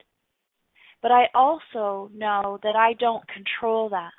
[1.02, 4.12] But I also know that I don't control that.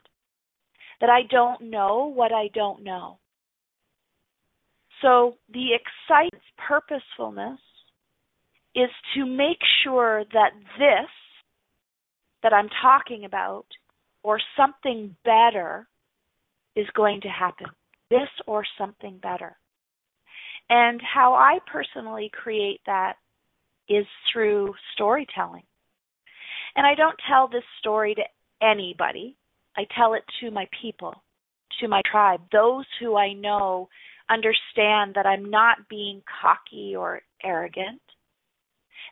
[1.03, 3.19] That I don't know what I don't know.
[5.01, 7.59] So the excitement, purposefulness
[8.73, 11.09] is to make sure that this
[12.41, 13.65] that I'm talking about
[14.23, 15.89] or something better
[16.77, 17.67] is going to happen.
[18.09, 19.57] This or something better.
[20.69, 23.15] And how I personally create that
[23.89, 25.63] is through storytelling.
[26.77, 28.23] And I don't tell this story to
[28.65, 29.35] anybody.
[29.77, 31.13] I tell it to my people,
[31.79, 33.89] to my tribe, those who I know
[34.29, 38.01] understand that I'm not being cocky or arrogant.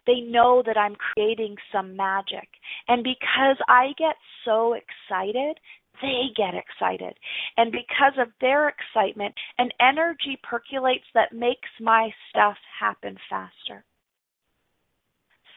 [0.08, 2.48] They know that I'm creating some magic.
[2.88, 5.60] And because I get so excited,
[6.02, 7.14] they get excited.
[7.58, 13.84] And because of their excitement, an energy percolates that makes my stuff happen faster.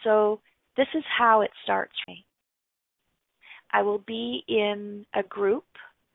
[0.03, 0.41] So
[0.77, 2.27] this is how it starts for me.
[3.75, 5.65] I will be in a group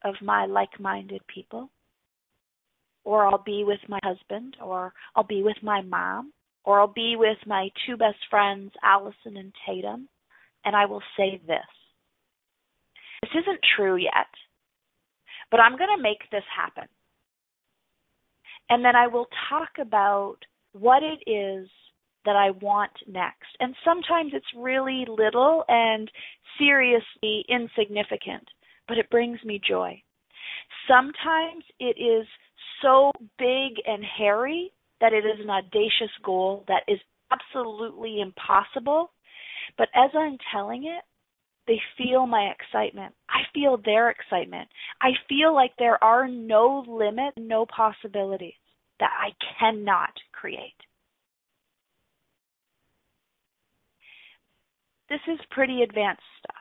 [0.06, 1.70] of my like minded people,
[3.04, 6.32] or I'll be with my husband, or I'll be with my mom,
[6.64, 10.08] or I'll be with my two best friends, Allison and Tatum,
[10.64, 11.60] and I will say this.
[13.24, 14.32] This isn't true yet,
[15.52, 16.88] but I'm going to make this happen.
[18.70, 20.38] And then I will talk about
[20.72, 21.68] what it is
[22.26, 23.48] that I want next.
[23.60, 26.10] And sometimes it's really little and
[26.58, 28.48] seriously insignificant,
[28.88, 30.02] but it brings me joy.
[30.88, 32.28] Sometimes it is
[32.82, 37.00] so big and hairy that it is an audacious goal that is
[37.32, 39.12] absolutely impossible.
[39.78, 41.04] But as I'm telling it,
[41.68, 43.14] they feel my excitement.
[43.30, 44.68] I feel their excitement.
[45.02, 48.54] I feel like there are no limits, no possibilities
[49.00, 50.74] that I cannot create.
[55.10, 56.56] This is pretty advanced stuff.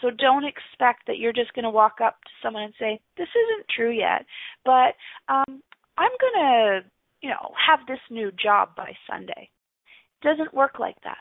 [0.00, 3.28] So don't expect that you're just going to walk up to someone and say, "This
[3.28, 4.26] isn't true yet,
[4.64, 4.94] but
[5.28, 5.62] um,
[5.96, 6.80] I'm going to,
[7.22, 9.50] you know, have this new job by Sunday."
[10.20, 11.18] It doesn't work like that.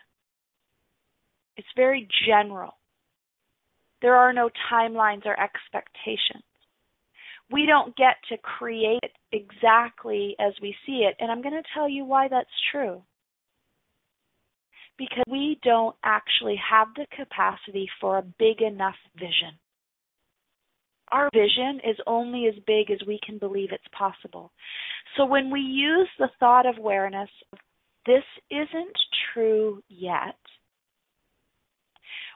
[1.55, 2.73] It's very general.
[4.01, 6.43] There are no timelines or expectations.
[7.49, 11.69] We don't get to create it exactly as we see it, and I'm going to
[11.73, 13.01] tell you why that's true
[14.97, 19.57] because we don't actually have the capacity for a big enough vision.
[21.11, 24.51] Our vision is only as big as we can believe it's possible.
[25.15, 27.29] So when we use the thought of awareness,
[28.05, 28.97] this isn't
[29.33, 30.35] true yet,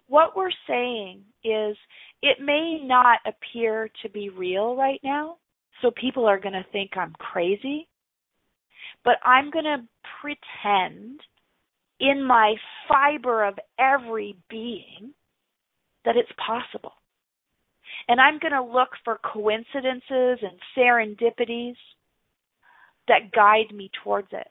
[0.08, 1.78] what we're saying is
[2.22, 5.38] it may not appear to be real right now,
[5.82, 7.88] so people are going to think I'm crazy,
[9.04, 9.88] but I'm going to
[10.22, 11.22] pretend
[12.02, 12.56] in my
[12.90, 15.14] fiber of every being
[16.04, 16.94] that it's possible.
[18.08, 20.04] And I'm going to look for coincidences
[20.42, 21.76] and serendipities
[23.08, 24.48] that guide me towards it.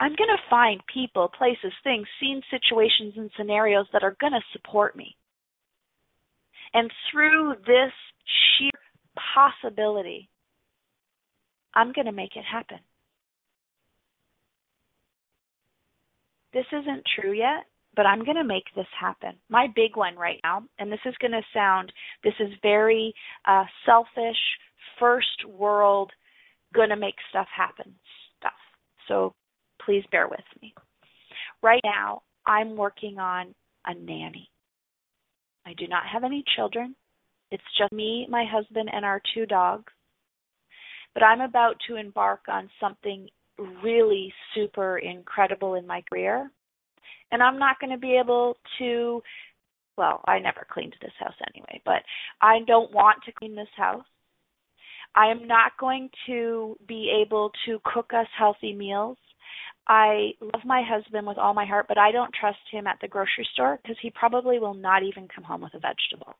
[0.00, 4.40] I'm going to find people, places, things, scenes, situations, and scenarios that are going to
[4.52, 5.16] support me.
[6.72, 7.92] And through this
[8.58, 8.70] sheer
[9.34, 10.28] possibility,
[11.74, 12.78] I'm going to make it happen.
[16.54, 19.34] This isn't true yet, but I'm going to make this happen.
[19.48, 21.92] My big one right now, and this is going to sound,
[22.22, 23.12] this is very
[23.46, 24.38] uh, selfish,
[24.98, 26.12] first world,
[26.72, 27.94] going to make stuff happen
[28.38, 28.52] stuff.
[29.08, 29.34] So
[29.84, 30.74] please bear with me.
[31.62, 33.54] Right now, I'm working on
[33.86, 34.48] a nanny.
[35.66, 36.94] I do not have any children.
[37.50, 39.92] It's just me, my husband, and our two dogs.
[41.14, 43.28] But I'm about to embark on something
[43.58, 46.50] really super incredible in my career.
[47.32, 49.22] And I'm not going to be able to,
[49.96, 52.02] well, I never cleaned this house anyway, but
[52.40, 54.04] I don't want to clean this house.
[55.16, 59.16] I am not going to be able to cook us healthy meals.
[59.86, 63.08] I love my husband with all my heart, but I don't trust him at the
[63.08, 66.34] grocery store because he probably will not even come home with a vegetable.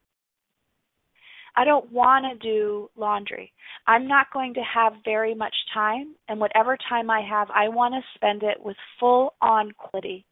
[1.57, 3.52] I don't want to do laundry.
[3.86, 7.94] I'm not going to have very much time, and whatever time I have, I want
[7.94, 10.24] to spend it with full on quality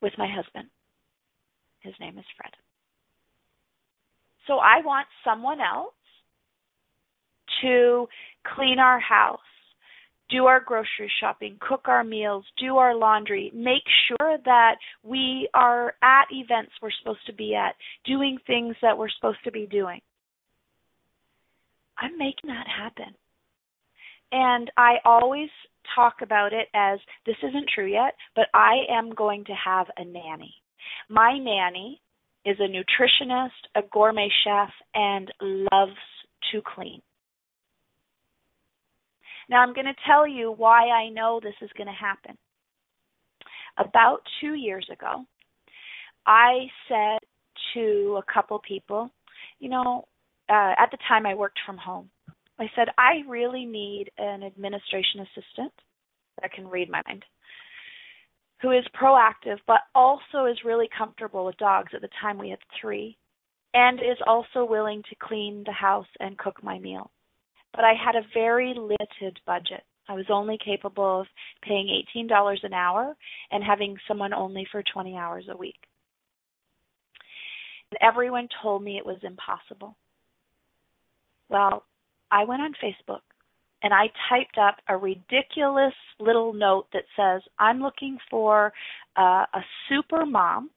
[0.00, 0.68] with my husband.
[1.80, 2.52] His name is Fred.
[4.46, 5.92] So I want someone else
[7.62, 8.06] to
[8.54, 9.40] clean our house,
[10.30, 15.94] do our grocery shopping, cook our meals, do our laundry, make sure that we are
[16.02, 20.00] at events we're supposed to be at, doing things that we're supposed to be doing.
[21.98, 23.14] I'm making that happen.
[24.32, 25.48] And I always
[25.94, 30.04] talk about it as this isn't true yet, but I am going to have a
[30.04, 30.54] nanny.
[31.08, 32.00] My nanny
[32.44, 35.96] is a nutritionist, a gourmet chef, and loves
[36.52, 37.00] to clean.
[39.48, 42.36] Now, I'm going to tell you why I know this is going to happen.
[43.78, 45.24] About two years ago,
[46.26, 47.18] I said
[47.74, 49.10] to a couple people,
[49.60, 50.06] you know,
[50.48, 52.10] uh, at the time I worked from home.
[52.58, 55.72] I said, I really need an administration assistant
[56.40, 57.24] that can read my mind,
[58.62, 61.92] who is proactive, but also is really comfortable with dogs.
[61.94, 63.16] At the time, we had three,
[63.74, 67.10] and is also willing to clean the house and cook my meal.
[67.74, 69.82] But I had a very limited budget.
[70.08, 71.26] I was only capable of
[71.62, 73.14] paying $18 an hour
[73.50, 75.80] and having someone only for 20 hours a week.
[77.90, 79.96] And everyone told me it was impossible.
[81.48, 81.84] Well,
[82.30, 83.20] I went on Facebook
[83.82, 88.72] and I typed up a ridiculous little note that says, I'm looking for
[89.16, 90.70] uh, a super mom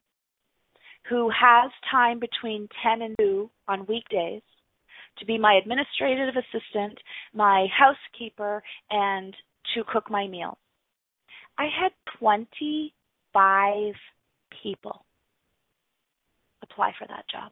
[1.09, 4.41] who has time between 10 and 2 on weekdays
[5.17, 6.97] to be my administrative assistant,
[7.33, 9.35] my housekeeper, and
[9.73, 10.57] to cook my meals.
[11.57, 13.93] I had 25
[14.63, 15.05] people
[16.61, 17.51] apply for that job.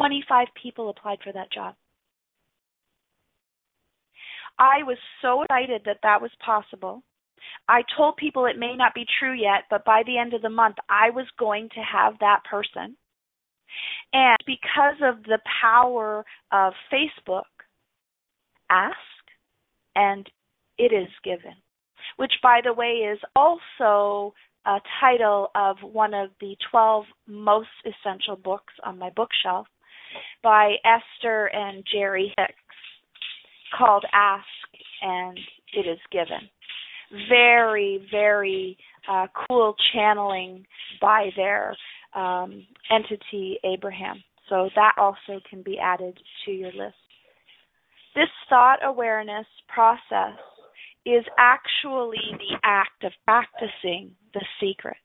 [0.00, 1.74] 25 people applied for that job.
[4.58, 7.02] I was so excited that that was possible.
[7.68, 10.48] I told people it may not be true yet, but by the end of the
[10.48, 12.96] month, I was going to have that person.
[14.14, 17.44] And because of the power of Facebook,
[18.70, 18.96] ask
[19.94, 20.28] and
[20.78, 21.54] it is given,
[22.16, 24.34] which, by the way, is also
[24.66, 29.66] a title of one of the 12 most essential books on my bookshelf
[30.42, 32.54] by Esther and Jerry Hicks
[33.76, 34.44] called Ask
[35.02, 35.38] and
[35.74, 36.48] It Is Given.
[37.28, 38.76] Very, very
[39.10, 40.64] uh, cool channeling
[41.00, 41.76] by their
[42.14, 44.22] um, entity, Abraham.
[44.48, 46.96] So that also can be added to your list.
[48.14, 50.36] This thought awareness process
[51.06, 54.96] is actually the act of practicing the secret.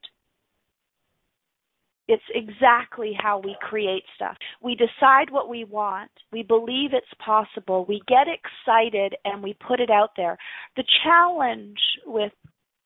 [2.08, 4.38] It's exactly how we create stuff.
[4.62, 6.12] We decide what we want.
[6.32, 7.86] We believe it's possible.
[7.88, 10.38] We get excited and we put it out there.
[10.76, 12.32] The challenge with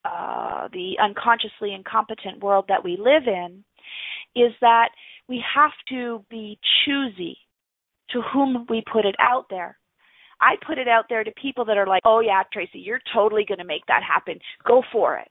[0.06, 3.64] uh, the unconsciously incompetent world that we live in
[4.36, 4.90] is that
[5.28, 7.38] we have to be choosy
[8.12, 9.78] to whom we put it out there.
[10.42, 13.44] I put it out there to people that are like, oh, yeah, Traci, you're totally
[13.46, 14.40] going to make that happen.
[14.66, 15.28] Go for it.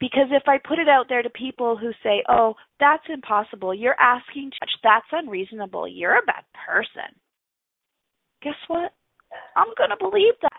[0.00, 3.98] Because if I put it out there to people who say, oh, that's impossible, you're
[3.98, 7.18] asking too much, that's unreasonable, you're a bad person,
[8.42, 8.92] guess what?
[9.56, 10.52] I'm going to believe that.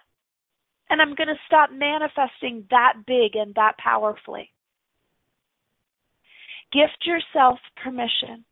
[0.89, 4.51] And I'm going to stop manifesting that big and that powerfully.
[6.73, 8.43] Gift yourself permission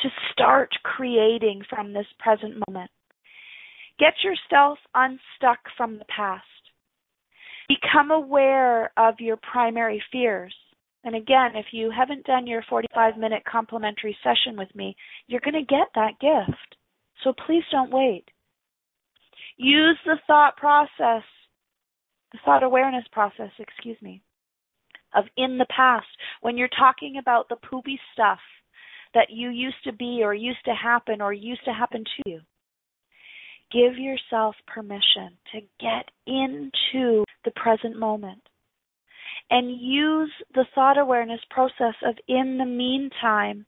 [0.00, 2.90] to start creating from this present moment.
[3.98, 6.44] Get yourself unstuck from the past.
[7.68, 10.54] Become aware of your primary fears.
[11.04, 14.96] And again, if you haven't done your 45 minute complimentary session with me,
[15.26, 16.76] you're going to get that gift.
[17.22, 18.24] So please don't wait.
[19.56, 21.22] Use the thought process,
[22.32, 24.22] the thought awareness process, excuse me,
[25.14, 26.06] of in the past
[26.42, 28.40] when you're talking about the poopy stuff
[29.14, 32.40] that you used to be or used to happen or used to happen to you.
[33.76, 38.40] Give yourself permission to get into the present moment
[39.50, 43.66] and use the thought awareness process of in the meantime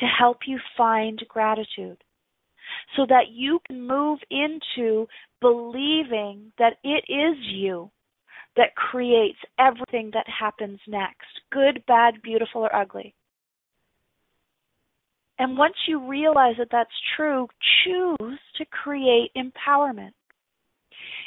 [0.00, 2.04] to help you find gratitude
[2.94, 5.06] so that you can move into
[5.40, 7.90] believing that it is you
[8.56, 13.14] that creates everything that happens next good, bad, beautiful, or ugly.
[15.42, 17.48] And once you realize that that's true,
[17.82, 20.12] choose to create empowerment.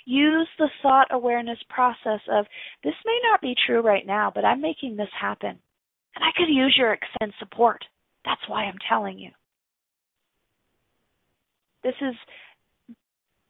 [0.05, 2.45] Use the thought awareness process of
[2.81, 5.59] this may not be true right now, but I'm making this happen.
[6.15, 7.83] And I could use your extended support.
[8.23, 9.31] That's why I'm telling you.
[11.83, 12.15] This is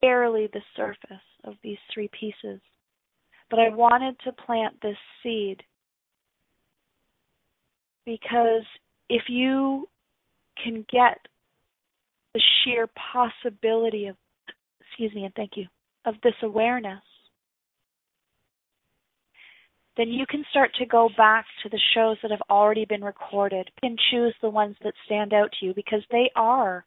[0.01, 2.59] barely the surface of these three pieces.
[3.51, 5.61] But I wanted to plant this seed
[8.03, 8.63] because
[9.09, 9.87] if you
[10.61, 11.17] can get
[12.33, 14.15] the sheer possibility of
[14.95, 15.65] excuse me, and thank you,
[16.05, 17.01] of this awareness,
[19.97, 23.69] then you can start to go back to the shows that have already been recorded
[23.81, 26.85] and choose the ones that stand out to you because they are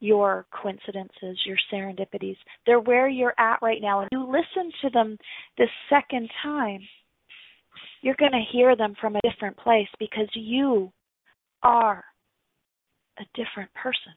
[0.00, 2.36] your coincidences, your serendipities.
[2.66, 4.00] They're where you're at right now.
[4.00, 5.16] And you listen to them
[5.56, 6.80] the second time,
[8.02, 10.92] you're going to hear them from a different place because you
[11.62, 12.04] are
[13.18, 14.12] a different person.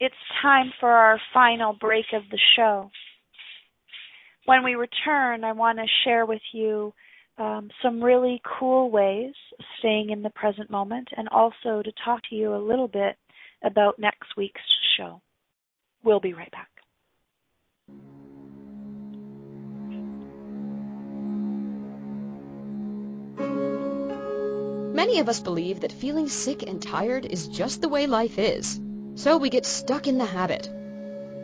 [0.00, 2.90] It's time for our final break of the show.
[4.44, 6.92] When we return, I want to share with you
[7.36, 12.20] um, some really cool ways of staying in the present moment and also to talk
[12.30, 13.16] to you a little bit
[13.64, 14.60] about next week's
[14.96, 15.20] show.
[16.04, 16.67] We'll be right back.
[24.98, 28.80] Many of us believe that feeling sick and tired is just the way life is,
[29.14, 30.68] so we get stuck in the habit.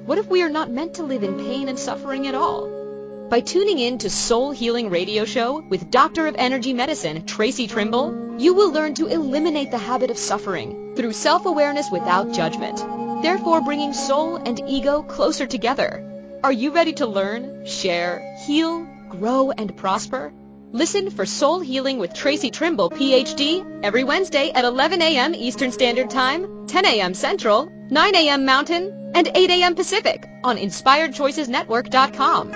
[0.07, 3.28] What if we are not meant to live in pain and suffering at all?
[3.30, 8.40] By tuning in to Soul Healing Radio Show with Doctor of Energy Medicine, Traci Trimble,
[8.40, 12.78] you will learn to eliminate the habit of suffering through self-awareness without judgment,
[13.22, 16.40] therefore bringing soul and ego closer together.
[16.42, 20.32] Are you ready to learn, share, heal, grow, and prosper?
[20.75, 25.33] Listen for Soul Healing with Traci Trimble, PhD, every Wednesday at 11 a.m.
[25.33, 27.14] Eastern Standard Time, 10 a.m.
[27.14, 28.45] Central, 9 a.m.
[28.45, 29.77] Mountain, and 8 a.m.
[29.77, 32.51] Pacific on InspiredChoicesNetwork.com.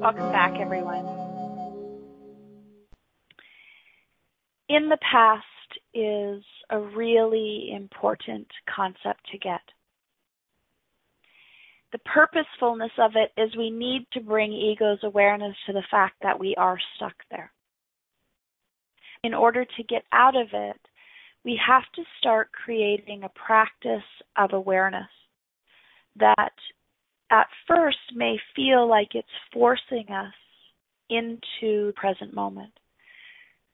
[0.00, 1.06] Welcome back, everyone.
[4.68, 5.44] In the past,
[5.94, 9.60] is a really important concept to get.
[11.92, 16.38] The purposefulness of it is we need to bring ego's awareness to the fact that
[16.38, 17.52] we are stuck there.
[19.24, 20.80] In order to get out of it,
[21.44, 25.08] we have to start creating a practice of awareness
[26.16, 26.52] that
[27.30, 30.34] at first may feel like it's forcing us
[31.08, 32.72] into present moment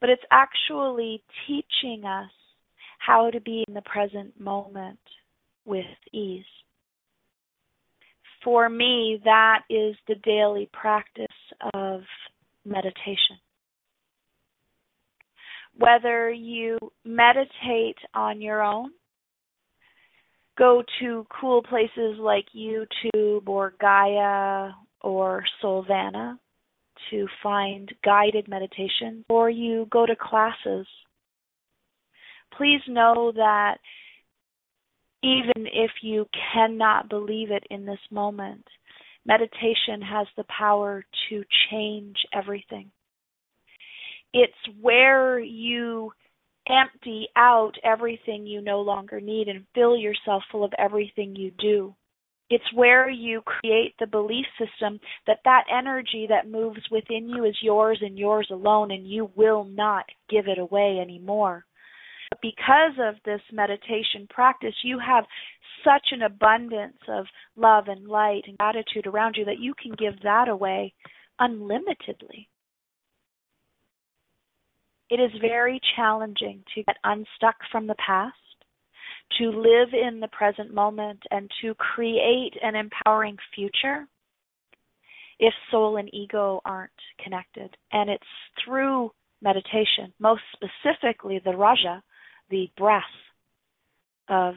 [0.01, 2.31] but it's actually teaching us
[2.99, 4.99] how to be in the present moment
[5.65, 6.45] with ease.
[8.43, 11.27] For me, that is the daily practice
[11.75, 12.03] of
[12.65, 13.39] meditation.
[15.79, 18.93] Whether you meditate on your own,
[20.57, 24.73] go to cool places like YouTube or Gaia
[25.03, 26.39] or Soulvana,
[27.11, 30.87] to find guided meditation or you go to classes,
[32.57, 33.79] please know that
[35.23, 38.65] even if you cannot believe it in this moment,
[39.25, 42.91] meditation has the power to change everything.
[44.33, 46.13] It's where you
[46.69, 51.95] empty out everything you no longer need and fill yourself full of everything you do.
[52.49, 57.57] It's where you create the belief system that that energy that moves within you is
[57.61, 61.65] yours and yours alone, and you will not give it away anymore.
[62.31, 65.25] But Because of this meditation practice, you have
[65.85, 67.27] such an abundance of
[67.57, 70.93] love and light and gratitude around you that you can give that away
[71.41, 72.49] unlimitedly.
[75.11, 78.35] It is very challenging to get unstuck from the past
[79.39, 84.07] to live in the present moment and to create an empowering future
[85.39, 86.91] if soul and ego aren't
[87.23, 87.77] connected.
[87.93, 88.25] And it's
[88.65, 89.11] through
[89.43, 92.03] meditation, most specifically the Raja,
[92.51, 93.03] the breath
[94.29, 94.55] of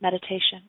[0.00, 0.68] meditation.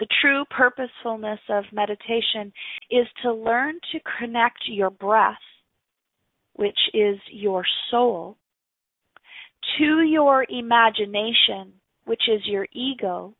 [0.00, 2.52] The true purposefulness of meditation
[2.90, 5.36] is to learn to connect your breath,
[6.54, 8.36] which is your soul,
[9.78, 11.72] to your imagination,
[12.04, 13.34] which is your ego,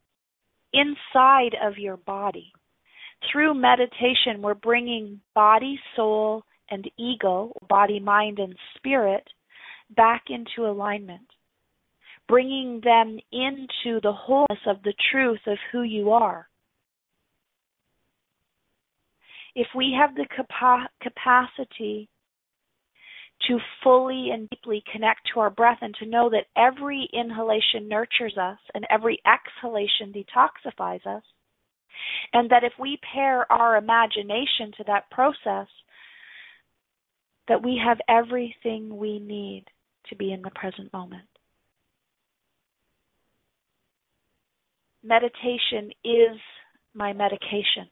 [0.72, 2.52] inside of your body.
[3.30, 9.24] Through meditation, we're bringing body, soul, and ego, body, mind, and spirit,
[9.96, 11.26] back into alignment,
[12.28, 16.48] bringing them into the wholeness of the truth of who you are.
[19.54, 22.08] If we have the capa- capacity
[23.48, 28.36] to fully and deeply connect to our breath and to know that every inhalation nurtures
[28.38, 31.22] us and every exhalation detoxifies us.
[32.32, 35.68] And that if we pair our imagination to that process,
[37.48, 39.64] that we have everything we need
[40.08, 41.24] to be in the present moment.
[45.04, 46.38] Meditation is
[46.94, 47.88] my medication.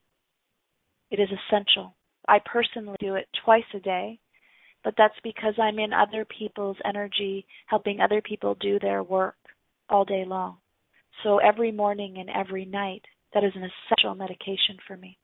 [1.11, 1.94] It is essential.
[2.28, 4.20] I personally do it twice a day,
[4.85, 9.37] but that's because I'm in other people's energy, helping other people do their work
[9.89, 10.57] all day long.
[11.22, 13.03] So every morning and every night,
[13.35, 15.18] that is an essential medication for me.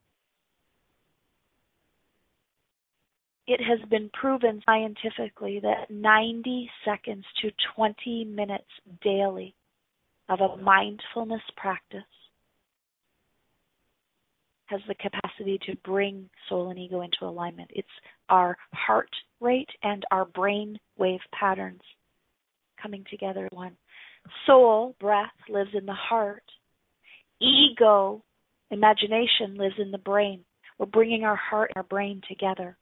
[3.46, 8.64] It has been proven scientifically that 90 seconds to 20 minutes
[9.02, 9.54] daily
[10.28, 12.02] of a mindfulness practice
[14.66, 17.70] has the capacity to bring soul and ego into alignment.
[17.74, 17.88] It's
[18.28, 19.10] our heart
[19.40, 21.82] rate and our brain wave patterns
[22.80, 23.76] coming together one.
[24.46, 26.42] Soul, breath, lives in the heart.
[27.40, 28.22] Ego,
[28.70, 30.44] imagination, lives in the brain.
[30.78, 32.76] We're bringing our heart and our brain together.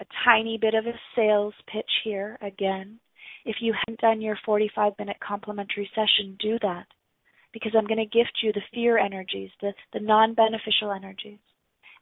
[0.00, 2.98] A tiny bit of a sales pitch here again.
[3.44, 6.86] If you haven't done your 45 minute complimentary session, do that
[7.52, 11.38] because I'm going to gift you the fear energies, the, the non beneficial energies.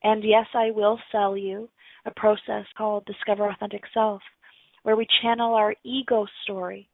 [0.02, 1.68] And yes, I will sell you
[2.06, 4.22] a process called Discover Authentic Self,
[4.82, 6.88] where we channel our ego story.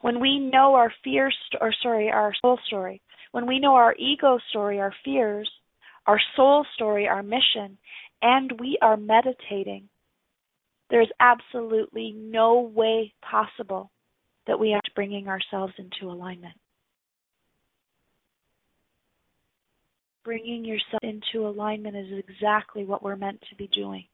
[0.00, 3.94] When we know our fear, st- or sorry, our soul story, when we know our
[3.98, 5.50] ego story, our fears,
[6.06, 7.78] our soul story, our mission,
[8.20, 9.88] and we are meditating,
[10.90, 13.90] there's absolutely no way possible
[14.46, 16.54] that we are bringing ourselves into alignment.
[20.24, 24.04] Bringing yourself into alignment is exactly what we're meant to be doing.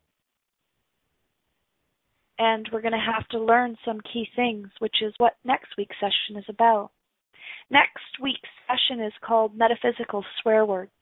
[2.38, 5.96] And we're going to have to learn some key things, which is what next week's
[6.00, 6.90] session is about.
[7.70, 10.92] Next week's session is called Metaphysical Swear Words.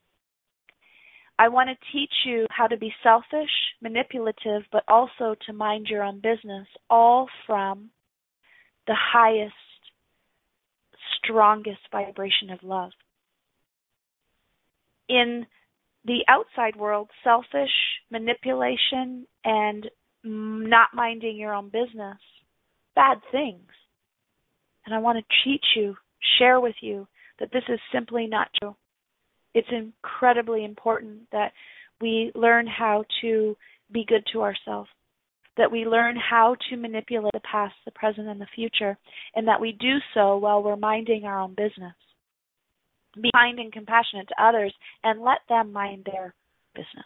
[1.38, 3.50] I want to teach you how to be selfish,
[3.82, 7.90] manipulative, but also to mind your own business, all from
[8.86, 9.52] the highest,
[11.22, 12.92] strongest vibration of love
[15.08, 15.46] in
[16.04, 17.70] the outside world, selfish
[18.10, 19.90] manipulation and
[20.24, 22.18] not minding your own business,
[22.94, 23.68] bad things.
[24.84, 25.96] And I want to teach you,
[26.38, 27.06] share with you
[27.40, 28.76] that this is simply not true.
[29.54, 31.52] It's incredibly important that
[32.00, 33.56] we learn how to
[33.92, 34.90] be good to ourselves,
[35.56, 38.96] that we learn how to manipulate the past, the present, and the future,
[39.34, 41.94] and that we do so while we're minding our own business
[43.20, 46.34] be kind and compassionate to others, and let them mind their
[46.74, 47.04] business.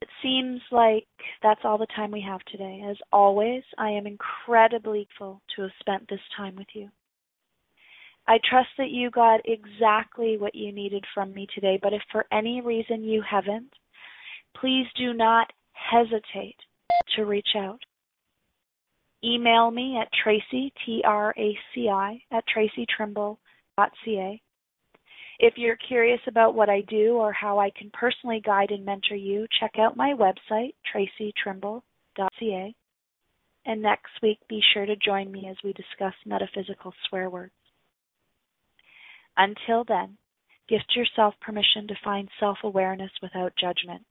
[0.00, 1.06] It seems like
[1.42, 2.82] that's all the time we have today.
[2.88, 6.88] As always, I am incredibly grateful to have spent this time with you.
[8.28, 12.26] I trust that you got exactly what you needed from me today, but if for
[12.30, 13.72] any reason you haven't,
[14.56, 16.56] please do not hesitate
[17.16, 17.80] to reach out
[19.24, 24.42] email me at Traci, T-R-A-C-I, at tracitrimble.ca.
[25.42, 29.14] If you're curious about what I do or how I can personally guide and mentor
[29.14, 32.74] you, check out my website, tracitrimble.ca.
[33.66, 37.52] And next week, be sure to join me as we discuss metaphysical swear words.
[39.36, 40.18] Until then,
[40.68, 44.02] gift yourself permission to find self awareness without judgment.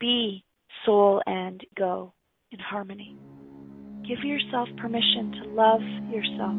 [0.00, 0.44] Be
[0.84, 2.12] soul and go
[2.52, 3.16] in harmony.
[4.08, 5.80] Give yourself permission to love
[6.12, 6.54] yourself.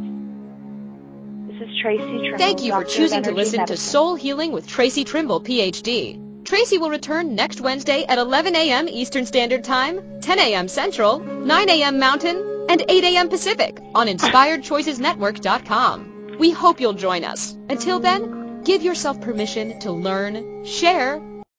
[1.48, 2.38] This is Traci Trimble.
[2.38, 3.78] Thank you for choosing to listen Medicine.
[3.78, 6.20] to Soul Healing with Traci Trimble, PhD.
[6.44, 8.90] Traci will return next Wednesday at 11 a.m.
[8.90, 10.68] Eastern Standard Time, 10 a.m.
[10.68, 12.00] Central, 9 a.m.
[12.00, 13.30] Mountain, and 8 a.m.
[13.30, 16.36] Pacific on InspiredChoicesNetwork.com.
[16.40, 17.58] We hope you'll join us.
[17.70, 21.22] Until then, give yourself permission to learn, share,